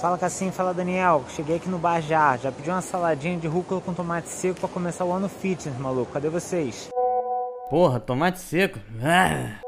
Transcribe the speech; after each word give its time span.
Fala 0.00 0.16
Cassim, 0.16 0.50
fala 0.50 0.72
Daniel. 0.72 1.24
Cheguei 1.36 1.56
aqui 1.56 1.68
no 1.68 1.78
bar 1.78 2.00
já. 2.00 2.34
Já 2.38 2.50
pedi 2.50 2.70
uma 2.70 2.80
saladinha 2.80 3.38
de 3.38 3.46
rúcula 3.46 3.82
com 3.82 3.92
tomate 3.92 4.28
seco 4.28 4.58
pra 4.58 4.68
começar 4.68 5.04
o 5.04 5.12
ano 5.12 5.28
fitness, 5.28 5.76
maluco. 5.78 6.10
Cadê 6.10 6.30
vocês? 6.30 6.88
Porra, 7.68 8.00
tomate 8.00 8.38
seco. 8.38 8.78
Ah. 9.04 9.60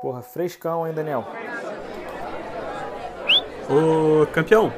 Porra, 0.00 0.20
frescão, 0.20 0.84
hein, 0.84 0.92
Daniel? 0.92 1.24
Ô, 3.70 4.26
campeão, 4.32 4.72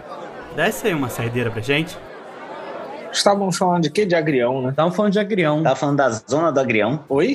desce 0.55 0.87
aí 0.87 0.95
uma 0.95 1.09
saideira 1.09 1.51
pra 1.51 1.62
gente. 1.62 1.98
Estávamos 3.11 3.57
falando 3.57 3.85
de 3.85 3.91
quê? 3.91 4.05
De 4.05 4.14
agrião, 4.14 4.61
né? 4.61 4.69
Estavam 4.69 4.93
falando 4.93 5.12
de 5.12 5.19
agrião. 5.19 5.62
Tava 5.62 5.77
falando 5.77 5.96
da 5.96 6.11
zona 6.11 6.53
do 6.53 6.61
agrião. 6.61 7.03
Oi? 7.09 7.35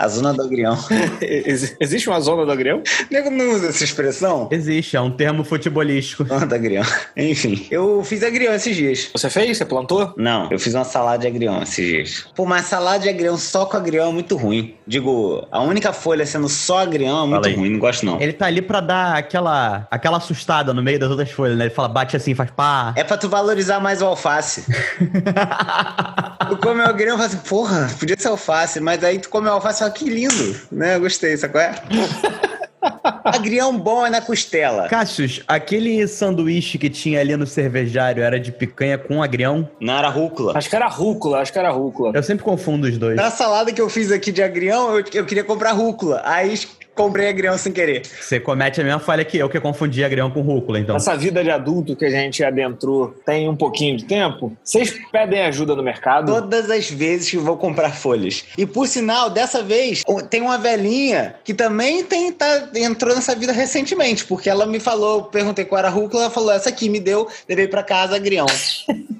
A 0.00 0.08
zona 0.08 0.32
do 0.32 0.42
agrião. 0.42 0.78
Ex- 1.20 1.76
Existe 1.78 2.08
uma 2.08 2.18
zona 2.20 2.46
do 2.46 2.50
agrião? 2.52 2.82
Nego 3.10 3.28
não 3.30 3.50
usa 3.52 3.68
essa 3.68 3.84
expressão? 3.84 4.48
Existe, 4.50 4.96
é 4.96 5.00
um 5.00 5.10
termo 5.10 5.44
futebolístico. 5.44 6.24
Zona 6.24 6.46
do 6.46 6.54
agrião. 6.54 6.82
Enfim, 7.14 7.66
eu 7.70 8.02
fiz 8.02 8.22
agrião 8.22 8.54
esses 8.54 8.74
dias. 8.74 9.10
Você 9.12 9.28
fez? 9.28 9.58
Você 9.58 9.64
plantou? 9.66 10.14
Não, 10.16 10.48
eu 10.50 10.58
fiz 10.58 10.74
uma 10.74 10.84
salada 10.84 11.18
de 11.18 11.26
agrião 11.26 11.62
esses 11.62 11.86
dias. 11.86 12.24
Pô, 12.34 12.46
mas 12.46 12.64
salada 12.64 13.00
de 13.00 13.08
agrião 13.10 13.36
só 13.36 13.66
com 13.66 13.76
agrião 13.76 14.08
é 14.08 14.12
muito 14.12 14.36
ruim. 14.38 14.74
Digo, 14.86 15.46
a 15.52 15.60
única 15.60 15.92
folha 15.92 16.24
sendo 16.24 16.48
só 16.48 16.78
agrião 16.78 17.24
é 17.24 17.26
muito 17.28 17.50
ruim, 17.50 17.70
não 17.70 17.78
gosto 17.78 18.06
não. 18.06 18.18
Ele 18.20 18.32
tá 18.32 18.46
ali 18.46 18.62
pra 18.62 18.80
dar 18.80 19.16
aquela, 19.18 19.86
aquela 19.90 20.16
assustada 20.16 20.72
no 20.72 20.82
meio 20.82 20.98
das 20.98 21.10
outras 21.10 21.30
folhas, 21.30 21.58
né? 21.58 21.64
Ele 21.66 21.74
fala, 21.74 21.88
bate 21.88 22.16
assim, 22.16 22.34
faz 22.34 22.50
pá. 22.50 22.94
É 22.96 23.04
pra 23.04 23.18
tu 23.18 23.28
valorizar 23.28 23.80
mais 23.80 24.00
o 24.00 24.06
alface. 24.06 24.64
tu 26.50 26.56
come 26.58 26.80
o 26.80 26.84
agrião 26.84 27.14
e 27.14 27.18
fala 27.18 27.28
assim, 27.28 27.48
porra, 27.48 27.90
podia 27.98 28.18
ser 28.18 28.28
alface, 28.28 28.80
mas 28.80 29.02
aí 29.04 29.18
tu 29.18 29.28
come 29.28 29.48
alface 29.48 29.76
e 29.76 29.78
fala, 29.80 29.90
que 29.92 30.04
lindo, 30.04 30.60
né? 30.70 30.96
Eu 30.96 31.00
gostei, 31.00 31.36
sabe 31.36 31.52
qual 31.54 31.64
é? 31.64 31.74
agrião 33.24 33.76
bom 33.78 34.06
é 34.06 34.10
na 34.10 34.20
costela. 34.20 34.88
Cassius, 34.88 35.42
aquele 35.46 36.06
sanduíche 36.06 36.78
que 36.78 36.90
tinha 36.90 37.20
ali 37.20 37.36
no 37.36 37.46
cervejário 37.46 38.22
era 38.22 38.38
de 38.38 38.52
picanha 38.52 38.98
com 38.98 39.22
agrião? 39.22 39.68
Não 39.80 39.96
era 39.96 40.08
rúcula. 40.08 40.52
Acho 40.56 40.68
que 40.68 40.76
era 40.76 40.88
rúcula, 40.88 41.40
acho 41.40 41.52
que 41.52 41.58
era 41.58 41.70
rúcula. 41.70 42.12
Eu 42.14 42.22
sempre 42.22 42.44
confundo 42.44 42.86
os 42.86 42.98
dois. 42.98 43.16
Na 43.16 43.30
salada 43.30 43.72
que 43.72 43.80
eu 43.80 43.88
fiz 43.88 44.10
aqui 44.12 44.32
de 44.32 44.42
agrião, 44.42 44.96
eu, 44.96 45.04
eu 45.12 45.24
queria 45.24 45.44
comprar 45.44 45.72
rúcula. 45.72 46.22
Aí 46.24 46.54
comprei 47.00 47.28
agrião 47.28 47.56
sem 47.56 47.72
querer. 47.72 48.02
Você 48.04 48.38
comete 48.38 48.80
a 48.80 48.84
mesma 48.84 49.00
falha 49.00 49.24
que 49.24 49.38
eu, 49.38 49.48
que 49.48 49.58
confundi 49.58 50.04
agrião 50.04 50.30
com 50.30 50.42
rúcula, 50.42 50.78
então. 50.78 50.96
Essa 50.96 51.16
vida 51.16 51.42
de 51.42 51.50
adulto 51.50 51.96
que 51.96 52.04
a 52.04 52.10
gente 52.10 52.44
adentrou 52.44 53.14
tem 53.24 53.48
um 53.48 53.56
pouquinho 53.56 53.96
de 53.96 54.04
tempo. 54.04 54.54
Vocês 54.62 54.94
pedem 55.10 55.42
ajuda 55.42 55.74
no 55.74 55.82
mercado? 55.82 56.32
Todas 56.32 56.70
as 56.70 56.90
vezes 56.90 57.30
que 57.30 57.38
vou 57.38 57.56
comprar 57.56 57.92
folhas. 57.92 58.44
E 58.58 58.66
por 58.66 58.86
sinal, 58.86 59.30
dessa 59.30 59.62
vez, 59.62 60.02
tem 60.28 60.42
uma 60.42 60.58
velhinha 60.58 61.36
que 61.42 61.54
também 61.54 62.04
tem, 62.04 62.32
tá, 62.32 62.68
entrou 63.00 63.14
nessa 63.14 63.34
vida 63.34 63.50
recentemente, 63.50 64.26
porque 64.26 64.50
ela 64.50 64.66
me 64.66 64.78
falou, 64.78 65.24
perguntei 65.24 65.64
qual 65.64 65.78
era 65.78 65.88
a 65.88 65.90
rúcula, 65.90 66.24
ela 66.24 66.30
falou, 66.30 66.52
essa 66.52 66.68
aqui 66.68 66.90
me 66.90 67.00
deu, 67.00 67.26
levei 67.48 67.66
pra 67.66 67.82
casa 67.82 68.14
agrião. 68.14 68.44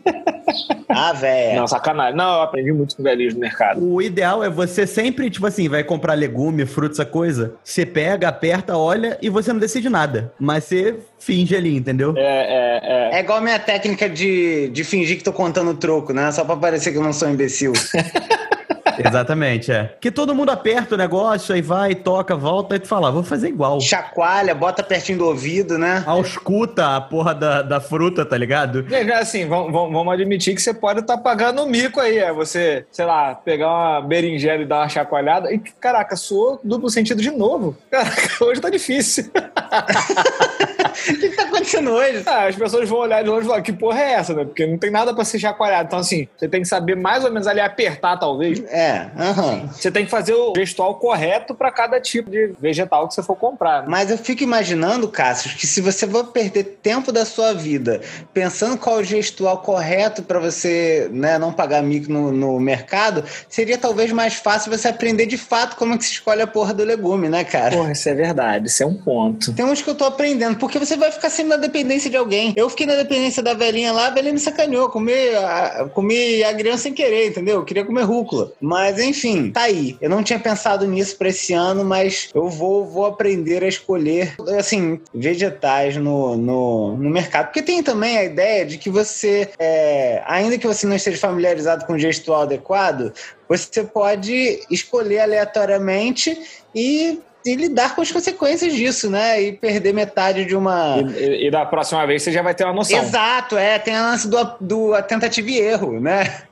ah, 0.87 1.15
véia. 1.15 1.59
Não, 1.59 1.67
sacanagem. 1.67 2.15
Não, 2.15 2.35
eu 2.35 2.43
aprendi 2.43 2.71
muito 2.73 2.95
com 2.95 3.03
velhinhos 3.03 3.33
no 3.33 3.41
mercado. 3.41 3.83
O 3.83 4.03
ideal 4.03 4.45
é 4.45 4.51
você 4.51 4.87
sempre, 4.87 5.31
tipo 5.31 5.47
assim, 5.47 5.67
vai 5.67 5.83
comprar 5.83 6.13
legume, 6.13 6.67
fruta, 6.67 6.97
essa 6.97 7.07
coisa. 7.07 7.55
Você 7.65 7.87
pega, 7.87 8.29
aperta, 8.29 8.77
olha 8.77 9.17
e 9.23 9.31
você 9.31 9.51
não 9.51 9.61
decide 9.61 9.89
nada. 9.89 10.31
Mas 10.39 10.65
você 10.65 10.97
finge 11.19 11.57
ali, 11.57 11.75
entendeu? 11.75 12.13
É, 12.19 12.21
é, 12.21 12.81
é. 12.83 13.17
É 13.17 13.21
igual 13.21 13.39
a 13.39 13.41
minha 13.41 13.59
técnica 13.59 14.11
de, 14.11 14.69
de 14.69 14.85
fingir 14.85 15.17
que 15.17 15.25
tô 15.25 15.33
contando 15.33 15.73
troco, 15.73 16.13
né? 16.13 16.31
Só 16.33 16.45
pra 16.45 16.55
parecer 16.57 16.93
que 16.93 16.99
eu 16.99 17.03
não 17.03 17.15
sou 17.15 17.29
um 17.29 17.33
imbecil. 17.33 17.73
Exatamente, 19.07 19.73
é. 19.73 19.95
Que 20.01 20.11
todo 20.11 20.35
mundo 20.35 20.51
aperta 20.51 20.95
o 20.95 20.99
negócio, 20.99 21.55
aí 21.55 21.63
vai, 21.63 21.95
toca, 21.95 22.37
volta, 22.37 22.77
e 22.77 22.79
tu 22.79 22.89
fala, 22.89 23.09
"Ah, 23.09 23.11
vou 23.11 23.23
fazer 23.23 23.49
igual. 23.49 23.81
Chacoalha, 23.81 24.55
bota 24.55 24.83
pertinho 24.83 25.19
do 25.19 25.27
ouvido, 25.27 25.79
né? 25.79 26.03
Ausculta 26.07 26.97
a 26.97 27.01
porra 27.01 27.35
da, 27.35 27.63
da 27.63 27.81
fruta, 27.81 28.25
tá 28.25 28.37
ligado? 28.37 28.87
Gente, 28.89 29.13
assim, 29.13 29.47
vamos, 29.47 30.13
admitir 30.13 30.55
que 30.55 30.63
você 30.63 30.75
pode 30.75 31.01
estar 31.01 31.19
pagando 31.19 31.63
o 31.63 31.67
mico 31.67 32.01
aí. 32.01 32.19
É 32.19 32.33
você, 32.33 32.85
sei 32.91 33.05
lá, 33.05 33.35
pegar 33.35 33.69
uma 33.69 34.01
berinjela 34.01 34.63
e 34.63 34.67
dar 34.67 34.81
uma 34.81 34.89
chacoalhada. 34.89 35.53
E, 35.53 35.59
caraca, 35.59 36.17
soou 36.17 36.61
duplo 36.63 36.91
sentido 36.91 37.23
de 37.23 37.31
novo. 37.31 37.77
Caraca, 37.91 38.45
hoje 38.45 38.61
tá 38.61 38.71
difícil. 38.71 39.31
O 40.91 41.15
que, 41.15 41.29
que 41.31 41.37
tá 41.37 41.45
acontecendo 41.45 41.91
hoje? 41.91 42.23
Ah, 42.27 42.47
as 42.47 42.57
pessoas 42.57 42.89
vão 42.89 42.99
olhar 42.99 43.23
de 43.23 43.29
longe 43.29 43.47
e 43.47 43.49
falar, 43.49 43.63
que 43.63 43.73
porra 43.73 44.01
é 44.01 44.13
essa, 44.13 44.35
né? 44.35 44.45
Porque 44.45 44.67
não 44.67 44.77
tem 44.77 44.91
nada 44.91 45.15
pra 45.15 45.25
ser 45.25 45.39
chacoalhado. 45.39 45.87
Então, 45.87 45.99
assim, 45.99 46.29
você 46.37 46.49
tem 46.49 46.63
que 46.63 46.69
saber 46.69 46.95
mais 46.97 47.25
ou 47.25 47.31
menos 47.31 47.47
ali 47.47 47.61
apertar, 47.61 48.17
talvez. 48.19 48.63
É, 48.69 48.90
aham. 49.19 49.69
Você 49.73 49.91
tem 49.91 50.05
que 50.05 50.11
fazer 50.11 50.35
o 50.35 50.53
gestual 50.57 50.95
correto 50.97 51.55
pra 51.55 51.71
cada 51.71 52.01
tipo 52.01 52.31
de 52.31 52.53
vegetal 52.61 53.07
que 53.09 53.15
você 53.15 53.23
for 53.23 53.37
comprar. 53.37 53.83
né? 53.83 53.87
Mas 53.89 54.11
eu 54.11 54.19
fico 54.19 54.43
imaginando, 54.43 55.09
Cássio, 55.09 55.51
que 55.57 55.67
se 55.67 55.81
você 55.81 56.07
for 56.07 56.25
perder 56.29 56.79
tempo 56.83 57.11
da 57.13 57.25
sua 57.25 57.53
vida 57.55 58.01
pensando 58.33 58.77
qual 58.79 58.99
é 58.99 59.03
o 59.03 59.05
gestual 59.05 59.59
correto 59.59 60.23
para 60.23 60.39
você 60.39 61.09
né, 61.13 61.39
não 61.39 61.53
pagar 61.53 61.83
mico 61.83 62.11
no, 62.13 62.31
no 62.33 62.59
mercado, 62.61 63.25
seria 63.49 63.77
talvez 63.79 64.13
mais 64.13 64.35
fácil 64.35 64.71
você 64.71 64.89
aprender 64.89 65.27
de 65.27 65.37
fato 65.39 65.77
como 65.77 65.97
que 65.99 66.05
se 66.05 66.13
escolhe 66.13 66.43
a 66.43 66.47
porra 66.47 66.73
do 66.75 66.85
legume, 66.85 67.29
né, 67.29 67.45
cara? 67.45 67.77
Porra, 67.77 67.93
isso 67.93 68.09
é 68.09 68.15
verdade. 68.15 68.67
Isso 68.69 68.83
é 68.83 68.87
um 68.87 68.95
ponto. 68.95 69.53
Tem 69.53 69.65
uns 69.65 69.83
que 69.83 69.91
eu 69.91 69.95
tô 69.95 70.05
aprendendo, 70.05 70.57
porque 70.59 70.79
você 70.79 70.97
vai 70.97 71.11
ficar 71.13 71.31
sempre 71.31 71.51
na 71.51 71.57
dependência 71.57 72.11
de 72.11 72.17
alguém. 72.17 72.53
Eu 72.57 72.69
fiquei 72.71 72.87
na 72.87 72.95
dependência 72.97 73.43
da 73.43 73.55
velhinha 73.55 73.93
lá, 73.93 74.07
a 74.09 74.11
velhinha 74.11 74.33
me 74.33 74.39
sacaneou, 74.41 74.89
comi, 74.89 75.13
a- 75.13 75.89
comi 75.93 76.43
agrião 76.45 76.77
sem 76.79 76.93
querer, 76.93 77.29
entendeu? 77.29 77.57
Eu 77.57 77.65
queria 77.65 77.85
comer 77.85 78.03
rúcula. 78.03 78.53
Mas 78.71 79.01
enfim, 79.01 79.51
tá 79.51 79.63
aí. 79.63 79.97
Eu 80.01 80.09
não 80.09 80.23
tinha 80.23 80.39
pensado 80.39 80.87
nisso 80.87 81.17
pra 81.19 81.29
esse 81.29 81.53
ano, 81.53 81.85
mas 81.85 82.29
eu 82.33 82.49
vou, 82.49 82.87
vou 82.87 83.05
aprender 83.05 83.65
a 83.65 83.67
escolher, 83.67 84.37
assim, 84.57 85.01
vegetais 85.13 85.97
no, 85.97 86.37
no, 86.37 86.97
no 86.97 87.11
mercado. 87.11 87.47
Porque 87.47 87.63
tem 87.63 87.83
também 87.83 88.17
a 88.17 88.23
ideia 88.23 88.65
de 88.65 88.79
que 88.79 88.89
você, 88.89 89.51
é, 89.59 90.23
ainda 90.25 90.57
que 90.57 90.69
você 90.69 90.87
não 90.87 90.95
esteja 90.95 91.19
familiarizado 91.19 91.85
com 91.85 91.95
o 91.95 91.99
gestual 91.99 92.43
adequado, 92.43 93.13
você 93.49 93.83
pode 93.83 94.61
escolher 94.71 95.19
aleatoriamente 95.19 96.39
e, 96.73 97.19
e 97.45 97.55
lidar 97.57 97.97
com 97.97 98.03
as 98.03 98.13
consequências 98.13 98.73
disso, 98.73 99.11
né? 99.11 99.43
E 99.43 99.53
perder 99.53 99.93
metade 99.93 100.45
de 100.45 100.55
uma. 100.55 100.99
E, 100.99 101.23
e- 101.25 101.47
e 101.49 101.51
da 101.51 101.67
próxima 101.67 102.07
vez 102.07 102.23
você 102.23 102.31
já 102.31 102.43
vai 102.43 102.55
ter 102.55 102.63
uma 102.65 102.75
noção. 102.75 103.03
Exato, 103.03 103.57
é, 103.59 103.79
tem 103.81 103.97
a 103.97 104.03
lance 104.03 104.29
do, 104.29 104.55
do 104.61 104.95
a 104.95 105.03
tentativa 105.03 105.51
e 105.51 105.59
erro, 105.59 105.99
né? 106.01 106.43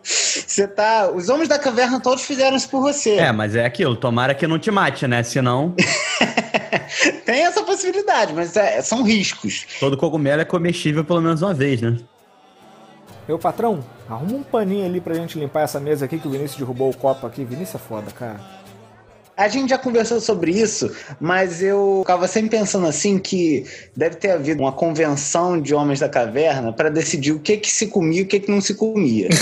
Você 0.48 0.66
tá. 0.66 1.10
Os 1.10 1.28
homens 1.28 1.46
da 1.46 1.58
caverna 1.58 2.00
todos 2.00 2.24
fizeram 2.24 2.56
isso 2.56 2.70
por 2.70 2.80
você. 2.80 3.16
É, 3.16 3.30
mas 3.30 3.54
é 3.54 3.66
aquilo, 3.66 3.94
tomara 3.94 4.34
que 4.34 4.46
não 4.46 4.58
te 4.58 4.70
mate, 4.70 5.06
né? 5.06 5.22
Senão, 5.22 5.74
Tem 7.26 7.42
essa 7.44 7.62
possibilidade, 7.62 8.32
mas 8.32 8.56
é- 8.56 8.80
são 8.80 9.02
riscos. 9.02 9.66
todo 9.78 9.96
cogumelo 9.96 10.40
é 10.40 10.44
comestível 10.46 11.04
pelo 11.04 11.20
menos 11.20 11.42
uma 11.42 11.52
vez, 11.52 11.82
né? 11.82 11.96
Meu 13.28 13.38
patrão, 13.38 13.84
arruma 14.08 14.36
um 14.36 14.42
paninho 14.42 14.86
ali 14.86 15.02
pra 15.02 15.12
gente 15.14 15.38
limpar 15.38 15.60
essa 15.64 15.78
mesa 15.78 16.06
aqui 16.06 16.18
que 16.18 16.26
o 16.26 16.30
Vinícius 16.30 16.58
derrubou 16.58 16.88
o 16.88 16.96
copo 16.96 17.26
aqui. 17.26 17.44
Vinícius 17.44 17.74
é 17.74 17.78
foda, 17.86 18.10
cara. 18.10 18.40
A 19.38 19.46
gente 19.46 19.70
já 19.70 19.78
conversou 19.78 20.20
sobre 20.20 20.50
isso, 20.50 20.90
mas 21.20 21.62
eu 21.62 22.00
ficava 22.00 22.26
sempre 22.26 22.58
pensando 22.58 22.88
assim 22.88 23.20
que 23.20 23.64
deve 23.96 24.16
ter 24.16 24.32
havido 24.32 24.60
uma 24.60 24.72
convenção 24.72 25.60
de 25.60 25.72
homens 25.72 26.00
da 26.00 26.08
caverna 26.08 26.72
para 26.72 26.88
decidir 26.88 27.30
o 27.30 27.38
que 27.38 27.56
que 27.56 27.70
se 27.70 27.86
comia 27.86 28.18
e 28.18 28.22
o 28.24 28.26
que 28.26 28.40
que 28.40 28.50
não 28.50 28.60
se 28.60 28.74
comia. 28.74 29.28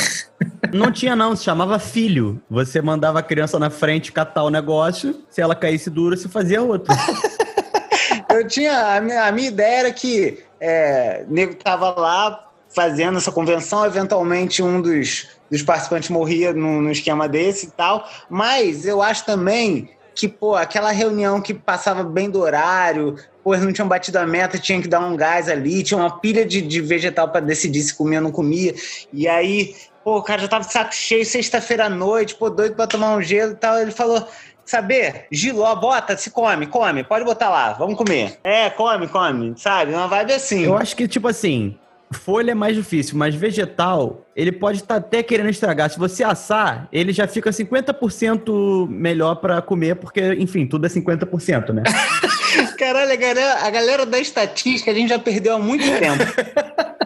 Não 0.72 0.92
tinha 0.92 1.14
não, 1.14 1.34
se 1.34 1.44
chamava 1.44 1.78
filho. 1.78 2.42
Você 2.50 2.82
mandava 2.82 3.20
a 3.20 3.22
criança 3.22 3.58
na 3.58 3.70
frente 3.70 4.12
catar 4.12 4.42
o 4.42 4.50
negócio, 4.50 5.22
se 5.30 5.40
ela 5.40 5.54
caísse 5.54 5.88
dura, 5.88 6.16
se 6.16 6.28
fazia 6.28 6.60
outro. 6.60 6.92
Eu 8.28 8.46
tinha. 8.46 8.96
A 8.96 9.00
minha, 9.00 9.24
a 9.24 9.32
minha 9.32 9.48
ideia 9.48 9.78
era 9.78 9.92
que 9.92 10.42
é, 10.60 11.24
nego 11.28 11.54
tava 11.54 11.98
lá 11.98 12.50
fazendo 12.68 13.16
essa 13.16 13.32
convenção, 13.32 13.86
eventualmente 13.86 14.62
um 14.62 14.82
dos, 14.82 15.28
dos 15.50 15.62
participantes 15.62 16.10
morria 16.10 16.52
no 16.52 16.90
esquema 16.90 17.28
desse 17.28 17.66
e 17.66 17.70
tal. 17.70 18.08
Mas 18.28 18.86
eu 18.86 19.02
acho 19.02 19.24
também 19.24 19.90
que, 20.16 20.26
pô, 20.26 20.56
aquela 20.56 20.90
reunião 20.90 21.40
que 21.40 21.52
passava 21.52 22.02
bem 22.02 22.30
do 22.30 22.40
horário, 22.40 23.16
pô, 23.44 23.54
não 23.56 23.72
tinham 23.72 23.86
batido 23.86 24.18
a 24.18 24.26
meta, 24.26 24.58
tinha 24.58 24.80
que 24.80 24.88
dar 24.88 25.00
um 25.00 25.14
gás 25.14 25.48
ali, 25.48 25.82
tinha 25.82 25.98
uma 25.98 26.18
pilha 26.18 26.44
de, 26.44 26.62
de 26.62 26.80
vegetal 26.80 27.28
para 27.28 27.42
decidir 27.42 27.82
se 27.82 27.94
comia 27.94 28.18
ou 28.18 28.24
não 28.24 28.32
comia. 28.32 28.74
E 29.12 29.28
aí, 29.28 29.76
pô, 30.02 30.16
o 30.16 30.22
cara 30.22 30.40
já 30.40 30.48
tava 30.48 30.64
de 30.64 30.72
saco 30.72 30.94
cheio, 30.94 31.24
sexta-feira 31.24 31.84
à 31.84 31.90
noite, 31.90 32.34
pô, 32.34 32.48
doido 32.48 32.74
pra 32.74 32.86
tomar 32.86 33.14
um 33.14 33.22
gelo 33.22 33.52
e 33.52 33.56
tal. 33.56 33.78
Ele 33.78 33.92
falou. 33.92 34.26
Saber, 34.68 35.28
giló, 35.30 35.72
bota, 35.76 36.16
se 36.16 36.28
come, 36.28 36.66
come, 36.66 37.04
pode 37.04 37.24
botar 37.24 37.48
lá, 37.50 37.72
vamos 37.74 37.94
comer. 37.94 38.36
É, 38.42 38.68
come, 38.68 39.06
come, 39.06 39.54
sabe? 39.56 39.94
Uma 39.94 40.08
vibe 40.08 40.32
assim. 40.32 40.64
Eu 40.64 40.76
acho 40.76 40.96
que, 40.96 41.06
tipo 41.06 41.28
assim, 41.28 41.78
folha 42.12 42.52
é 42.52 42.54
mais 42.54 42.76
difícil, 42.76 43.16
mas 43.16 43.34
vegetal, 43.34 44.26
ele 44.34 44.52
pode 44.52 44.78
estar 44.78 44.96
até 44.96 45.22
querendo 45.22 45.48
estragar. 45.48 45.90
Se 45.90 45.98
você 45.98 46.22
assar, 46.22 46.88
ele 46.92 47.12
já 47.12 47.26
fica 47.26 47.50
50% 47.50 48.88
melhor 48.88 49.36
pra 49.36 49.60
comer, 49.60 49.96
porque, 49.96 50.34
enfim, 50.34 50.66
tudo 50.66 50.86
é 50.86 50.88
50%, 50.88 51.72
né? 51.72 51.82
Caralho, 52.78 53.12
a 53.12 53.16
galera, 53.16 53.66
a 53.66 53.70
galera 53.70 54.06
da 54.06 54.18
estatística 54.18 54.90
a 54.90 54.94
gente 54.94 55.08
já 55.08 55.18
perdeu 55.18 55.54
há 55.54 55.58
muito 55.58 55.84
tempo. 55.98 56.24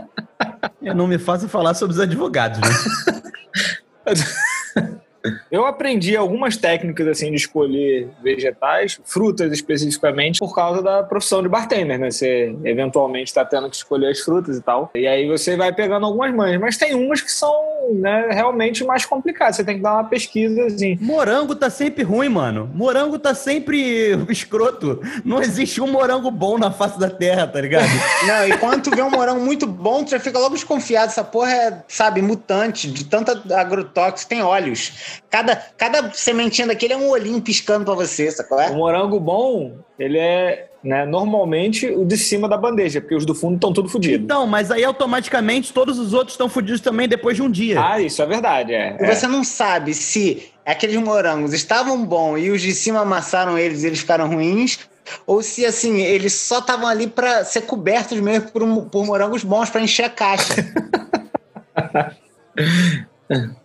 Eu 0.82 0.94
não 0.94 1.06
me 1.06 1.18
faça 1.18 1.48
falar 1.48 1.74
sobre 1.74 1.94
os 1.94 2.00
advogados, 2.00 2.58
né? 2.58 2.68
Eu 5.50 5.66
aprendi 5.66 6.16
algumas 6.16 6.56
técnicas 6.56 7.06
assim 7.06 7.30
de 7.30 7.36
escolher 7.36 8.08
vegetais, 8.22 9.00
frutas 9.04 9.52
especificamente, 9.52 10.38
por 10.38 10.54
causa 10.54 10.82
da 10.82 11.02
profissão 11.02 11.42
de 11.42 11.48
bartender, 11.48 11.98
né? 11.98 12.10
Você 12.10 12.54
eventualmente 12.64 13.26
está 13.26 13.44
tendo 13.44 13.68
que 13.68 13.76
escolher 13.76 14.08
as 14.08 14.20
frutas 14.20 14.56
e 14.56 14.62
tal. 14.62 14.90
E 14.94 15.06
aí 15.06 15.28
você 15.28 15.56
vai 15.56 15.72
pegando 15.72 16.06
algumas 16.06 16.34
manhas, 16.34 16.60
mas 16.60 16.76
tem 16.76 16.94
umas 16.94 17.20
que 17.20 17.30
são 17.30 17.52
né, 17.94 18.28
realmente 18.30 18.84
mais 18.84 19.04
complicadas. 19.04 19.56
Você 19.56 19.64
tem 19.64 19.76
que 19.76 19.82
dar 19.82 19.94
uma 19.94 20.04
pesquisa 20.04 20.64
assim. 20.64 20.96
Morango 21.00 21.54
tá 21.54 21.68
sempre 21.68 22.02
ruim, 22.02 22.28
mano. 22.28 22.70
Morango 22.74 23.18
tá 23.18 23.34
sempre 23.34 24.16
escroto. 24.28 25.00
Não 25.24 25.40
existe 25.40 25.80
um 25.80 25.90
morango 25.90 26.30
bom 26.30 26.58
na 26.58 26.70
face 26.70 26.98
da 26.98 27.10
terra, 27.10 27.46
tá 27.46 27.60
ligado? 27.60 27.88
Não, 28.26 28.48
e 28.48 28.56
quando 28.58 28.82
tu 28.82 28.90
vê 28.90 29.02
um 29.02 29.10
morango 29.10 29.40
muito 29.40 29.66
bom, 29.66 30.04
tu 30.04 30.10
já 30.10 30.20
fica 30.20 30.38
logo 30.38 30.54
desconfiado. 30.54 31.10
Essa 31.10 31.24
porra 31.24 31.52
é, 31.52 31.82
sabe, 31.88 32.22
mutante, 32.22 32.90
de 32.90 33.04
tanta 33.04 33.40
agrotóxico, 33.54 34.28
tem 34.28 34.42
óleos. 34.42 35.09
Cada, 35.28 35.56
cada 35.76 36.12
sementinha 36.12 36.66
daquele 36.66 36.92
é 36.94 36.96
um 36.96 37.08
olhinho 37.10 37.40
piscando 37.40 37.84
pra 37.84 37.94
você, 37.94 38.30
sacou? 38.30 38.58
O 38.58 38.60
É? 38.60 38.70
morango 38.70 39.18
bom, 39.20 39.76
ele 39.98 40.18
é 40.18 40.66
né, 40.82 41.04
normalmente 41.04 41.86
o 41.88 42.06
de 42.06 42.16
cima 42.16 42.48
da 42.48 42.56
bandeja, 42.56 43.02
porque 43.02 43.14
os 43.14 43.26
do 43.26 43.34
fundo 43.34 43.56
estão 43.56 43.70
tudo 43.70 43.88
fodidos. 43.90 44.24
Então, 44.24 44.46
mas 44.46 44.70
aí 44.70 44.82
automaticamente 44.82 45.74
todos 45.74 45.98
os 45.98 46.14
outros 46.14 46.32
estão 46.32 46.48
fodidos 46.48 46.80
também 46.80 47.06
depois 47.06 47.36
de 47.36 47.42
um 47.42 47.50
dia. 47.50 47.78
Ah, 47.84 48.00
isso 48.00 48.22
é 48.22 48.26
verdade, 48.26 48.72
é. 48.72 48.96
E 48.98 49.04
é. 49.04 49.14
você 49.14 49.26
não 49.26 49.44
sabe 49.44 49.92
se 49.92 50.50
aqueles 50.64 50.96
morangos 50.96 51.52
estavam 51.52 52.02
bons 52.04 52.38
e 52.38 52.50
os 52.50 52.62
de 52.62 52.72
cima 52.72 53.00
amassaram 53.00 53.58
eles 53.58 53.82
e 53.82 53.88
eles 53.88 53.98
ficaram 54.00 54.26
ruins, 54.28 54.78
ou 55.26 55.42
se, 55.42 55.66
assim, 55.66 56.00
eles 56.00 56.32
só 56.32 56.60
estavam 56.60 56.86
ali 56.86 57.06
pra 57.08 57.44
ser 57.44 57.62
cobertos 57.62 58.18
mesmo 58.18 58.50
por, 58.50 58.62
um- 58.62 58.88
por 58.88 59.04
morangos 59.04 59.44
bons 59.44 59.68
pra 59.68 59.82
encher 59.82 60.04
a 60.04 60.10
caixa. 60.10 60.54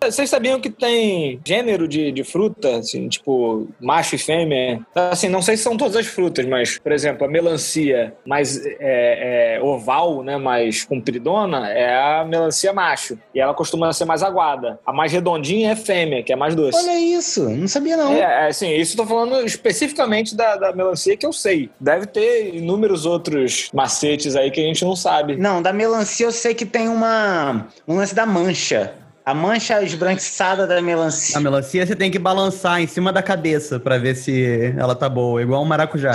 Vocês 0.01 0.29
sabiam 0.29 0.59
que 0.59 0.69
tem 0.69 1.39
gênero 1.45 1.87
de, 1.87 2.11
de 2.11 2.23
fruta, 2.23 2.77
assim, 2.77 3.07
tipo 3.07 3.67
macho 3.79 4.15
e 4.15 4.17
fêmea? 4.17 4.81
Assim, 4.93 5.27
não 5.27 5.41
sei 5.41 5.57
se 5.57 5.63
são 5.63 5.75
todas 5.75 5.95
as 5.95 6.05
frutas, 6.05 6.45
mas, 6.45 6.77
por 6.77 6.91
exemplo, 6.91 7.25
a 7.25 7.29
melancia 7.29 8.13
mais 8.25 8.63
é, 8.65 9.57
é, 9.57 9.61
oval, 9.61 10.23
né, 10.23 10.37
mais 10.37 10.83
compridona, 10.83 11.69
é 11.69 12.19
a 12.19 12.25
melancia 12.25 12.71
macho. 12.71 13.17
E 13.33 13.39
ela 13.39 13.53
costuma 13.53 13.91
ser 13.93 14.05
mais 14.05 14.21
aguada. 14.21 14.79
A 14.85 14.93
mais 14.93 15.11
redondinha 15.11 15.71
é 15.71 15.75
fêmea, 15.75 16.23
que 16.23 16.31
é 16.31 16.35
mais 16.35 16.53
doce. 16.53 16.77
Olha 16.77 16.99
isso, 16.99 17.49
não 17.49 17.67
sabia 17.67 17.97
não. 17.97 18.13
É, 18.13 18.19
é, 18.19 18.47
assim, 18.47 18.69
isso 18.75 18.93
eu 18.93 18.97
tô 18.97 19.05
falando 19.07 19.45
especificamente 19.45 20.35
da, 20.35 20.55
da 20.55 20.73
melancia 20.73 21.17
que 21.17 21.25
eu 21.25 21.33
sei. 21.33 21.69
Deve 21.79 22.05
ter 22.05 22.55
inúmeros 22.55 23.05
outros 23.05 23.69
macetes 23.73 24.35
aí 24.35 24.51
que 24.51 24.61
a 24.61 24.63
gente 24.63 24.85
não 24.85 24.95
sabe. 24.95 25.35
Não, 25.35 25.61
da 25.61 25.73
melancia 25.73 26.25
eu 26.25 26.31
sei 26.31 26.53
que 26.53 26.65
tem 26.65 26.87
uma 26.87 27.67
um 27.87 27.95
lance 27.95 28.13
da 28.13 28.25
mancha. 28.25 28.93
A 29.25 29.33
mancha 29.33 29.81
esbranquiçada 29.81 30.67
da 30.67 30.79
melancia. 30.81 31.35
A 31.35 31.41
melancia 31.41 31.85
você 31.85 31.95
tem 31.95 32.11
que 32.11 32.19
balançar 32.19 32.79
em 32.79 32.85
cima 32.85 33.11
da 33.11 33.23
cabeça 33.23 33.79
pra 33.79 33.97
ver 33.97 34.15
se 34.15 34.75
ela 34.77 34.93
tá 34.95 35.09
boa, 35.09 35.41
igual 35.41 35.63
um 35.63 35.65
maracujá. 35.65 36.11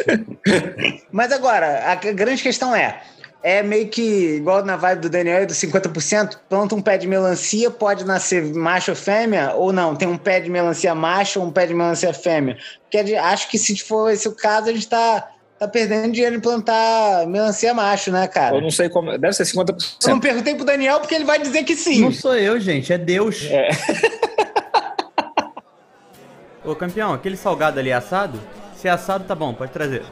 Mas 1.12 1.30
agora, 1.30 1.90
a 1.92 1.94
grande 1.94 2.42
questão 2.42 2.74
é. 2.74 3.02
É 3.42 3.60
meio 3.60 3.88
que 3.88 4.36
igual 4.36 4.64
na 4.64 4.76
vibe 4.76 5.00
do 5.00 5.10
Daniel 5.10 5.44
do 5.44 5.52
50%, 5.52 6.38
planta 6.48 6.76
um 6.76 6.80
pé 6.80 6.96
de 6.96 7.08
melancia, 7.08 7.72
pode 7.72 8.04
nascer 8.04 8.42
macho 8.54 8.92
ou 8.92 8.96
fêmea, 8.96 9.52
ou 9.54 9.72
não, 9.72 9.96
tem 9.96 10.06
um 10.06 10.16
pé 10.16 10.38
de 10.38 10.48
melancia 10.48 10.94
macho 10.94 11.40
ou 11.40 11.46
um 11.46 11.50
pé 11.50 11.66
de 11.66 11.74
melancia 11.74 12.14
fêmea. 12.14 12.56
Porque 12.82 13.16
acho 13.16 13.50
que 13.50 13.58
se 13.58 13.76
for 13.78 14.10
esse 14.10 14.28
o 14.28 14.32
caso, 14.32 14.70
a 14.70 14.72
gente 14.72 14.88
tá, 14.88 15.28
tá 15.62 15.68
perdendo 15.68 16.12
dinheiro 16.12 16.36
em 16.36 16.40
plantar 16.40 17.26
melancia 17.26 17.72
macho, 17.72 18.10
né, 18.10 18.26
cara? 18.26 18.56
Eu 18.56 18.60
não 18.60 18.70
sei 18.70 18.88
como. 18.88 19.16
Deve 19.16 19.32
ser 19.32 19.44
50%. 19.44 19.96
Eu 20.04 20.10
não 20.10 20.20
perguntei 20.20 20.54
pro 20.54 20.64
Daniel 20.64 21.00
porque 21.00 21.14
ele 21.14 21.24
vai 21.24 21.38
dizer 21.38 21.62
que 21.64 21.76
sim. 21.76 22.00
Não 22.00 22.12
sou 22.12 22.34
eu, 22.34 22.58
gente, 22.58 22.92
é 22.92 22.98
Deus. 22.98 23.48
Ô 26.64 26.76
campeão, 26.76 27.12
aquele 27.12 27.36
salgado 27.36 27.78
ali 27.80 27.90
é 27.90 27.94
assado? 27.94 28.40
Se 28.76 28.86
é 28.88 28.90
assado, 28.90 29.24
tá 29.24 29.34
bom, 29.34 29.52
pode 29.52 29.72
trazer. 29.72 30.02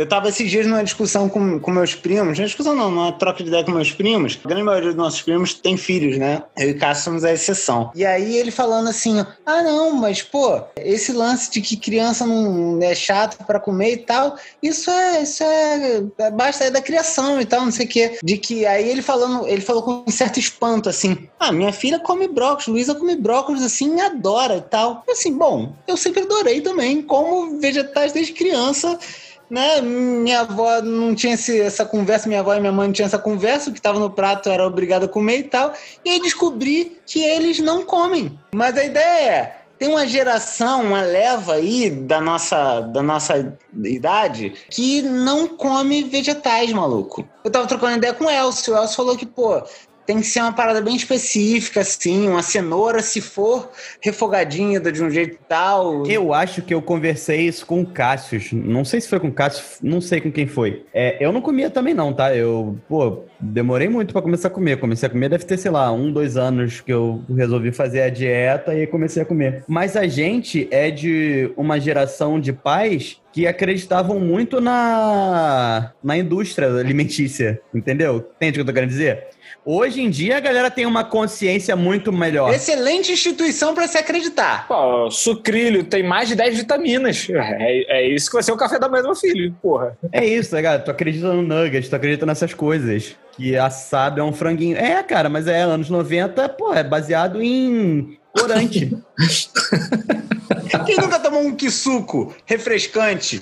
Eu 0.00 0.06
tava 0.06 0.30
esses 0.30 0.50
dias 0.50 0.66
numa 0.66 0.82
discussão 0.82 1.28
com, 1.28 1.60
com 1.60 1.70
meus 1.70 1.94
primos, 1.94 2.38
não 2.38 2.46
discussão 2.46 2.74
não, 2.74 2.90
numa 2.90 3.12
troca 3.12 3.42
de 3.42 3.50
ideia 3.50 3.62
com 3.62 3.70
meus 3.70 3.92
primos. 3.92 4.40
A 4.42 4.48
grande 4.48 4.64
maioria 4.64 4.88
dos 4.88 4.96
nossos 4.96 5.20
primos 5.20 5.52
tem 5.52 5.76
filhos, 5.76 6.16
né? 6.16 6.42
Eu 6.56 6.70
e 6.70 6.74
Cássio 6.74 7.04
somos 7.04 7.22
a 7.22 7.34
exceção. 7.34 7.92
E 7.94 8.06
aí 8.06 8.38
ele 8.38 8.50
falando 8.50 8.88
assim: 8.88 9.22
ah, 9.44 9.62
não, 9.62 9.92
mas 9.92 10.22
pô, 10.22 10.58
esse 10.78 11.12
lance 11.12 11.50
de 11.50 11.60
que 11.60 11.76
criança 11.76 12.24
não 12.24 12.82
é 12.82 12.94
chato 12.94 13.44
pra 13.44 13.60
comer 13.60 13.92
e 13.92 13.96
tal, 13.98 14.38
isso 14.62 14.90
é, 14.90 15.22
isso 15.22 15.44
é, 15.44 16.02
é 16.16 16.30
basta 16.30 16.64
é 16.64 16.70
da 16.70 16.80
criação 16.80 17.38
e 17.38 17.44
tal, 17.44 17.66
não 17.66 17.70
sei 17.70 17.84
o 17.84 17.88
quê. 17.90 18.18
De 18.24 18.38
que 18.38 18.64
aí 18.64 18.88
ele 18.88 19.02
falando, 19.02 19.46
ele 19.46 19.60
falou 19.60 19.82
com 19.82 20.04
um 20.08 20.10
certo 20.10 20.40
espanto 20.40 20.88
assim: 20.88 21.28
ah, 21.38 21.52
minha 21.52 21.74
filha 21.74 21.98
come 21.98 22.26
brócolis, 22.26 22.68
Luísa 22.68 22.94
come 22.94 23.16
brócolis 23.16 23.62
assim, 23.62 24.00
adora 24.00 24.56
e 24.56 24.62
tal. 24.62 25.04
Assim, 25.10 25.36
bom, 25.36 25.74
eu 25.86 25.98
sempre 25.98 26.22
adorei 26.22 26.62
também, 26.62 27.02
como 27.02 27.60
vegetais 27.60 28.14
desde 28.14 28.32
criança 28.32 28.98
né? 29.50 29.80
Minha 29.80 30.40
avó 30.40 30.80
não 30.80 31.14
tinha 31.14 31.34
esse- 31.34 31.60
essa 31.60 31.84
conversa, 31.84 32.28
minha 32.28 32.40
avó 32.40 32.54
e 32.54 32.60
minha 32.60 32.72
mãe 32.72 32.86
não 32.86 32.92
tinham 32.92 33.06
essa 33.06 33.18
conversa, 33.18 33.68
o 33.68 33.72
que 33.72 33.78
estava 33.78 33.98
no 33.98 34.10
prato 34.10 34.48
era 34.48 34.66
obrigado 34.66 35.04
a 35.04 35.08
comer 35.08 35.38
e 35.38 35.42
tal. 35.44 35.72
E 36.04 36.10
aí 36.10 36.20
descobri 36.20 36.98
que 37.04 37.22
eles 37.22 37.58
não 37.58 37.82
comem. 37.84 38.38
Mas 38.54 38.76
a 38.78 38.84
ideia 38.84 39.30
é. 39.30 39.56
Tem 39.78 39.88
uma 39.88 40.06
geração, 40.06 40.82
uma 40.82 41.00
leva 41.00 41.54
aí 41.54 41.88
da 41.88 42.20
nossa, 42.20 42.80
da 42.80 43.02
nossa 43.02 43.56
idade 43.82 44.52
que 44.68 45.00
não 45.00 45.48
come 45.48 46.02
vegetais, 46.02 46.70
maluco. 46.70 47.26
Eu 47.42 47.50
tava 47.50 47.66
trocando 47.66 47.96
ideia 47.96 48.12
com 48.12 48.26
o 48.26 48.30
Elcio. 48.30 48.74
O 48.74 48.76
Elcio 48.76 48.94
falou 48.96 49.16
que, 49.16 49.24
pô, 49.24 49.62
tem 50.06 50.20
que 50.20 50.26
ser 50.26 50.40
uma 50.40 50.52
parada 50.52 50.80
bem 50.80 50.96
específica, 50.96 51.80
assim. 51.80 52.28
Uma 52.28 52.42
cenoura, 52.42 53.00
se 53.00 53.20
for 53.20 53.70
refogadinha 54.00 54.80
de 54.80 55.02
um 55.02 55.10
jeito 55.10 55.38
tal. 55.48 56.06
Eu 56.06 56.34
acho 56.34 56.62
que 56.62 56.74
eu 56.74 56.82
conversei 56.82 57.42
isso 57.42 57.64
com 57.66 57.80
o 57.80 57.86
Cássio. 57.86 58.40
Não 58.52 58.84
sei 58.84 59.00
se 59.00 59.08
foi 59.08 59.20
com 59.20 59.28
o 59.28 59.32
Cássio, 59.32 59.64
não 59.82 60.00
sei 60.00 60.20
com 60.20 60.30
quem 60.30 60.46
foi. 60.46 60.84
É, 60.92 61.16
eu 61.24 61.32
não 61.32 61.40
comia 61.40 61.70
também, 61.70 61.94
não, 61.94 62.12
tá? 62.12 62.34
Eu, 62.34 62.78
pô, 62.88 63.24
demorei 63.38 63.88
muito 63.88 64.12
pra 64.12 64.22
começar 64.22 64.48
a 64.48 64.50
comer. 64.50 64.78
Comecei 64.78 65.06
a 65.06 65.10
comer, 65.10 65.28
deve 65.28 65.44
ter, 65.44 65.56
sei 65.56 65.70
lá, 65.70 65.92
um, 65.92 66.12
dois 66.12 66.36
anos 66.36 66.80
que 66.80 66.92
eu 66.92 67.22
resolvi 67.36 67.72
fazer 67.72 68.02
a 68.02 68.10
dieta 68.10 68.74
e 68.74 68.86
comecei 68.86 69.22
a 69.22 69.26
comer. 69.26 69.64
Mas 69.68 69.96
a 69.96 70.06
gente 70.06 70.68
é 70.70 70.90
de 70.90 71.52
uma 71.56 71.78
geração 71.78 72.40
de 72.40 72.52
pais 72.52 73.20
que 73.32 73.46
acreditavam 73.46 74.18
muito 74.18 74.60
na, 74.60 75.92
na 76.02 76.16
indústria 76.16 76.68
alimentícia, 76.68 77.60
entendeu? 77.72 78.28
Entende 78.36 78.50
o 78.50 78.54
que 78.54 78.60
eu 78.60 78.64
tô 78.66 78.72
querendo 78.72 78.90
dizer? 78.90 79.28
Hoje 79.64 80.00
em 80.00 80.08
dia 80.08 80.38
a 80.38 80.40
galera 80.40 80.70
tem 80.70 80.86
uma 80.86 81.04
consciência 81.04 81.76
muito 81.76 82.12
melhor. 82.12 82.52
Excelente 82.52 83.12
instituição 83.12 83.74
para 83.74 83.86
se 83.86 83.98
acreditar. 83.98 84.66
Pô, 84.66 85.10
sucrilho 85.10 85.84
tem 85.84 86.02
mais 86.02 86.28
de 86.28 86.34
10 86.34 86.58
vitaminas. 86.58 87.28
É, 87.30 87.98
é 88.00 88.08
isso 88.08 88.28
que 88.28 88.34
vai 88.34 88.42
ser 88.42 88.52
o 88.52 88.56
café 88.56 88.78
da 88.78 88.88
manhã 88.88 89.02
do 89.02 89.08
meu 89.08 89.16
filho, 89.16 89.54
porra. 89.60 89.96
É 90.12 90.24
isso, 90.24 90.54
né, 90.54 90.62
cara? 90.62 90.78
Tu 90.78 90.90
acredita 90.90 91.32
no 91.32 91.42
nuggets, 91.42 91.88
tu 91.88 91.96
acredita 91.96 92.24
nessas 92.24 92.54
coisas. 92.54 93.16
Que 93.32 93.56
assado 93.56 94.20
é 94.20 94.24
um 94.24 94.32
franguinho. 94.32 94.76
É, 94.76 95.02
cara, 95.02 95.28
mas 95.28 95.46
é 95.46 95.60
anos 95.60 95.90
90, 95.90 96.48
pô, 96.50 96.72
é 96.72 96.82
baseado 96.82 97.42
em 97.42 98.18
corante. 98.32 98.96
Quem 100.86 100.96
nunca 100.96 101.18
tomou 101.18 101.42
um 101.42 101.54
quisuco 101.54 102.34
refrescante? 102.46 103.40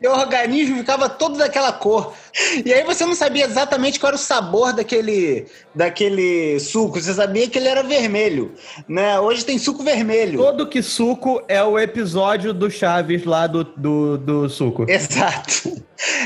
Seu 0.00 0.12
organismo 0.12 0.76
ficava 0.78 1.08
todo 1.08 1.36
daquela 1.36 1.72
cor. 1.72 2.12
E 2.64 2.72
aí 2.72 2.84
você 2.84 3.04
não 3.04 3.14
sabia 3.14 3.44
exatamente 3.44 3.98
qual 3.98 4.08
era 4.10 4.16
o 4.16 4.18
sabor 4.18 4.72
daquele, 4.72 5.46
daquele 5.74 6.60
suco. 6.60 7.00
Você 7.00 7.12
sabia 7.14 7.48
que 7.48 7.58
ele 7.58 7.66
era 7.68 7.82
vermelho. 7.82 8.52
Né? 8.88 9.18
Hoje 9.18 9.44
tem 9.44 9.58
suco 9.58 9.82
vermelho. 9.82 10.38
Todo 10.38 10.68
que 10.68 10.82
suco 10.82 11.42
é 11.48 11.62
o 11.64 11.78
episódio 11.78 12.52
do 12.54 12.70
Chaves 12.70 13.24
lá 13.24 13.46
do, 13.46 13.64
do, 13.64 14.18
do 14.18 14.48
suco. 14.48 14.84
Exato. 14.88 15.82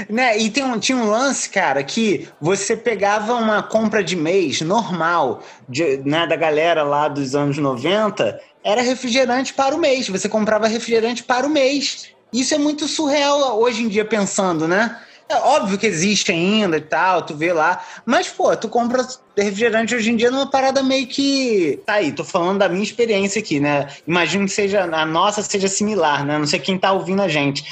né? 0.09 0.37
E 0.38 0.50
tem 0.50 0.62
um, 0.64 0.79
tinha 0.79 0.99
um 0.99 1.09
lance, 1.09 1.49
cara, 1.49 1.83
que 1.83 2.29
você 2.41 2.76
pegava 2.76 3.35
uma 3.35 3.62
compra 3.62 4.05
de 4.05 4.17
mês 4.17 4.61
normal 4.61 5.43
de- 5.69 5.99
né, 6.05 6.26
da 6.26 6.37
galera 6.37 6.83
lá 6.83 7.09
dos 7.09 7.35
anos 7.35 7.57
90, 7.57 8.38
era 8.62 8.83
refrigerante 8.83 9.55
para 9.55 9.75
o 9.75 9.79
mês. 9.79 10.09
Você 10.09 10.29
comprava 10.29 10.67
refrigerante 10.67 11.23
para 11.25 11.47
o 11.47 11.50
mês. 11.50 12.11
Isso 12.33 12.55
é 12.55 12.59
muito 12.59 12.89
surreal 12.89 13.61
hoje 13.61 13.83
em 13.83 13.89
dia 13.89 14.05
pensando, 14.05 14.67
né? 14.67 14.99
É 15.29 15.37
óbvio 15.37 15.79
que 15.79 15.87
existe 15.87 16.31
ainda 16.31 16.77
e 16.77 16.81
tal, 16.81 17.23
tu 17.23 17.35
vê 17.35 17.53
lá. 17.53 17.83
Mas, 18.05 18.29
pô, 18.29 18.55
tu 18.55 18.69
compra 18.69 19.07
refrigerante 19.37 19.95
hoje 19.95 20.11
em 20.11 20.17
dia 20.17 20.31
numa 20.31 20.51
parada 20.51 20.83
meio 20.83 21.07
que. 21.07 21.81
Tá 21.87 21.95
aí, 21.95 22.12
tô 22.12 22.23
falando 22.23 22.59
da 22.59 22.69
minha 22.69 22.83
experiência 22.83 23.41
aqui, 23.41 23.59
né? 23.59 23.89
Imagino 24.07 24.45
que 24.45 24.53
seja 24.53 24.83
a 24.83 25.07
nossa 25.07 25.43
seja 25.43 25.69
similar, 25.69 26.25
né? 26.25 26.39
Não 26.39 26.47
sei 26.47 26.59
quem 26.59 26.77
tá 26.77 26.93
ouvindo 26.93 27.23
a 27.23 27.29
gente. 27.29 27.65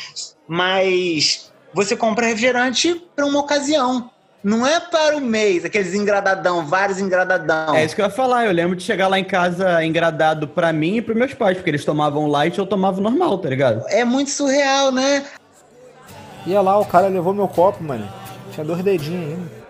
Mas 0.49 1.53
você 1.75 1.95
compra 1.95 2.27
refrigerante 2.27 2.95
para 3.15 3.27
uma 3.27 3.41
ocasião. 3.41 4.11
Não 4.43 4.67
é 4.67 4.81
para 4.81 5.17
o 5.17 5.21
mês, 5.21 5.65
aqueles 5.67 5.95
engradadão, 5.95 6.65
vários 6.67 6.99
engradadão. 6.99 7.75
É 7.75 7.85
isso 7.85 7.95
que 7.95 8.01
eu 8.01 8.07
ia 8.07 8.11
falar. 8.11 8.47
Eu 8.47 8.53
lembro 8.53 8.75
de 8.75 8.83
chegar 8.83 9.07
lá 9.07 9.19
em 9.19 9.25
casa 9.25 9.85
engradado 9.85 10.49
pra 10.49 10.73
mim 10.73 10.97
e 10.97 11.03
pros 11.03 11.17
meus 11.17 11.35
pais, 11.35 11.59
porque 11.59 11.69
eles 11.71 11.85
tomavam 11.85 12.27
light 12.27 12.57
e 12.57 12.59
eu 12.59 12.67
tomava 12.67 13.01
normal, 13.01 13.37
tá 13.39 13.51
ligado? 13.51 13.85
É 13.89 14.03
muito 14.05 14.31
surreal, 14.31 14.91
né? 14.91 15.25
Ia 16.47 16.63
lá, 16.63 16.79
o 16.79 16.87
cara 16.87 17.09
levou 17.09 17.35
meu 17.35 17.47
copo, 17.47 17.85
mano. 17.85 18.09
Tinha 18.51 18.65
dois 18.65 18.83
dedinhos 18.83 19.33
ainda. 19.33 19.61